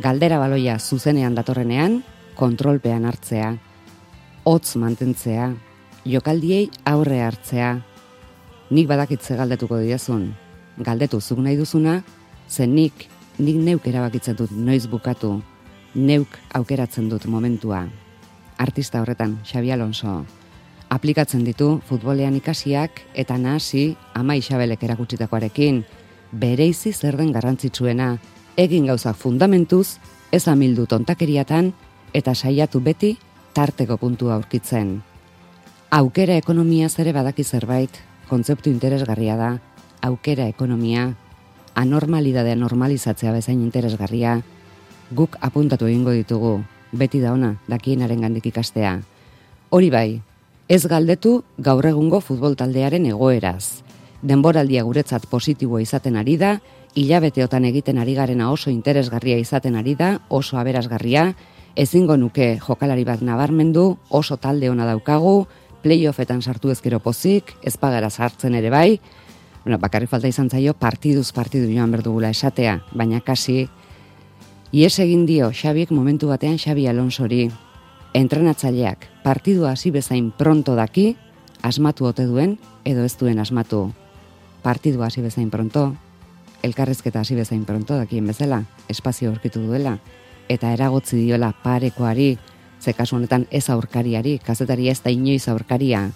Galdera 0.00 0.38
baloia 0.40 0.78
zuzenean 0.78 1.34
datorrenean, 1.36 2.00
kontrolpean 2.38 3.04
hartzea, 3.04 3.50
hotz 4.48 4.76
mantentzea, 4.80 5.50
jokaldiei 6.04 6.70
aurre 6.84 7.20
hartzea, 7.22 7.76
nik 8.70 8.88
badakitze 8.88 9.36
galdetuko 9.36 9.78
diazun, 9.82 10.32
galdetu 10.78 11.20
zuk 11.20 11.38
nahi 11.38 11.56
duzuna, 11.56 12.00
zen 12.48 12.74
nik, 12.74 13.08
nik 13.38 13.56
neuk 13.56 13.86
erabakitzen 13.86 14.36
dut 14.36 14.50
noiz 14.52 14.86
bukatu, 14.90 15.40
neuk 15.94 16.38
aukeratzen 16.54 17.08
dut 17.08 17.26
momentua. 17.26 17.86
Artista 18.58 19.00
horretan, 19.02 19.38
Xabi 19.44 19.72
Alonso, 19.72 20.22
aplikatzen 20.92 21.44
ditu 21.44 21.80
futbolean 21.88 22.36
ikasiak 22.36 23.02
eta 23.14 23.38
nahasi 23.38 23.96
ama 24.14 24.36
isabelek 24.36 24.82
erakutsitakoarekin, 24.82 25.84
bereizi 26.32 26.92
zer 26.92 27.16
den 27.16 27.32
garrantzitsuena, 27.32 28.16
egin 28.56 28.86
gauzak 28.86 29.16
fundamentuz, 29.16 29.98
ez 30.32 30.46
amildu 30.48 30.86
tontakeriatan, 30.86 31.72
eta 32.14 32.34
saiatu 32.34 32.80
beti 32.80 33.16
tarteko 33.54 33.96
puntua 33.96 34.34
aurkitzen. 34.34 35.11
Aukera 35.92 36.38
ekonomia 36.40 36.86
zere 36.88 37.12
badaki 37.12 37.44
zerbait, 37.44 37.98
kontzeptu 38.24 38.70
interesgarria 38.70 39.34
da, 39.36 39.48
aukera 40.00 40.46
ekonomia, 40.48 41.10
anormalidadea 41.76 42.56
normalizatzea 42.56 43.34
bezain 43.34 43.60
interesgarria, 43.60 44.38
guk 45.12 45.36
apuntatu 45.44 45.90
egingo 45.90 46.16
ditugu, 46.16 46.54
beti 46.96 47.20
da 47.20 47.34
ona, 47.36 47.58
dakienaren 47.68 48.24
gandik 48.24 48.48
ikastea. 48.48 48.94
Hori 49.68 49.92
bai, 49.92 50.22
ez 50.64 50.80
galdetu 50.88 51.42
gaur 51.60 51.84
egungo 51.84 52.24
futbol 52.24 52.56
taldearen 52.56 53.12
egoeraz. 53.12 53.84
Denboraldia 54.22 54.88
guretzat 54.88 55.28
positiboa 55.28 55.84
izaten 55.84 56.16
ari 56.16 56.38
da, 56.40 56.54
hilabeteotan 56.96 57.68
egiten 57.68 58.00
ari 58.00 58.16
garena 58.16 58.48
oso 58.48 58.72
interesgarria 58.72 59.36
izaten 59.36 59.76
ari 59.76 59.92
da, 60.00 60.14
oso 60.30 60.56
aberasgarria, 60.56 61.34
ezingo 61.76 62.16
nuke 62.16 62.54
jokalari 62.64 63.04
bat 63.04 63.20
nabarmendu, 63.20 63.98
oso 64.08 64.40
talde 64.40 64.72
ona 64.72 64.88
daukagu, 64.88 65.42
playoffetan 65.82 66.42
sartu 66.42 66.70
ezkero 66.70 67.00
pozik, 67.00 67.54
ez 67.62 67.76
pagara 67.76 68.10
sartzen 68.10 68.54
ere 68.54 68.70
bai, 68.70 69.00
bueno, 69.64 69.78
bakarri 69.78 70.06
falta 70.06 70.28
izan 70.28 70.50
zaio 70.50 70.74
partiduz 70.74 71.32
partidu 71.32 71.70
joan 71.70 71.90
berdugula 71.90 72.30
esatea, 72.30 72.80
baina 72.92 73.20
kasi, 73.20 73.68
ies 74.72 74.98
egin 74.98 75.26
dio 75.26 75.50
Xabik 75.52 75.92
momentu 75.92 76.28
batean 76.32 76.58
Xabi 76.58 76.86
Alonsori, 76.90 77.50
entrenatzaileak 78.14 79.06
partidua 79.22 79.72
hasi 79.72 79.90
bezain 79.90 80.30
pronto 80.30 80.74
daki, 80.74 81.16
asmatu 81.62 82.06
ote 82.06 82.26
duen, 82.26 82.58
edo 82.84 83.04
ez 83.04 83.16
duen 83.18 83.38
asmatu. 83.38 83.92
Partidua 84.62 85.06
hasi 85.06 85.22
bezain 85.22 85.50
pronto, 85.50 85.92
elkarrezketa 86.62 87.20
hasi 87.20 87.34
bezain 87.34 87.64
pronto 87.64 87.96
dakien 87.96 88.26
bezala, 88.26 88.64
espazio 88.88 89.30
aurkitu 89.30 89.62
duela, 89.62 89.98
eta 90.48 90.72
eragotzi 90.74 91.16
diola 91.16 91.52
parekoari, 91.62 92.36
ze 92.82 92.92
kasu 92.92 93.16
honetan 93.16 93.46
ez 93.50 93.68
aurkariari, 93.70 94.38
kazetari 94.42 94.88
ez 94.90 94.98
da 95.02 95.10
inoiz 95.10 95.46
aurkaria, 95.48 96.08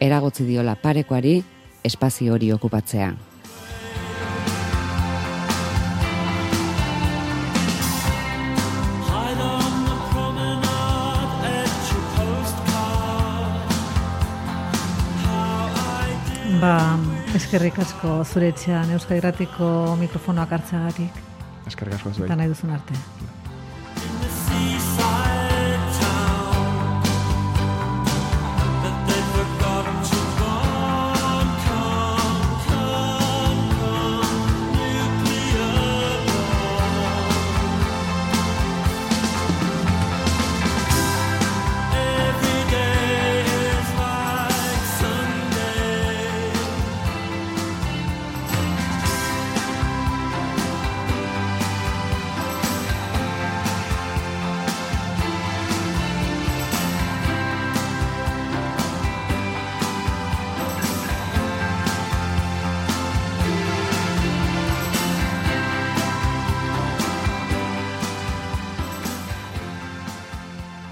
eragotzi 0.00 0.44
diola 0.44 0.76
parekoari 0.76 1.40
espazio 1.84 2.34
hori 2.34 2.52
okupatzea. 2.52 3.14
Ba, 16.60 16.76
eskerrik 17.32 17.78
asko 17.80 18.18
zure 18.26 18.50
etxean 18.52 18.90
Euskadi 18.92 19.22
Irratiko 19.22 19.96
mikrofonoak 19.96 20.52
hartzeagatik 20.58 21.22
Eskerrik 21.66 21.96
asko 21.96 22.12
zuei. 22.12 22.26
eta 22.28 22.36
nahi 22.36 22.52
duzun 22.52 22.76
arte. 22.76 22.98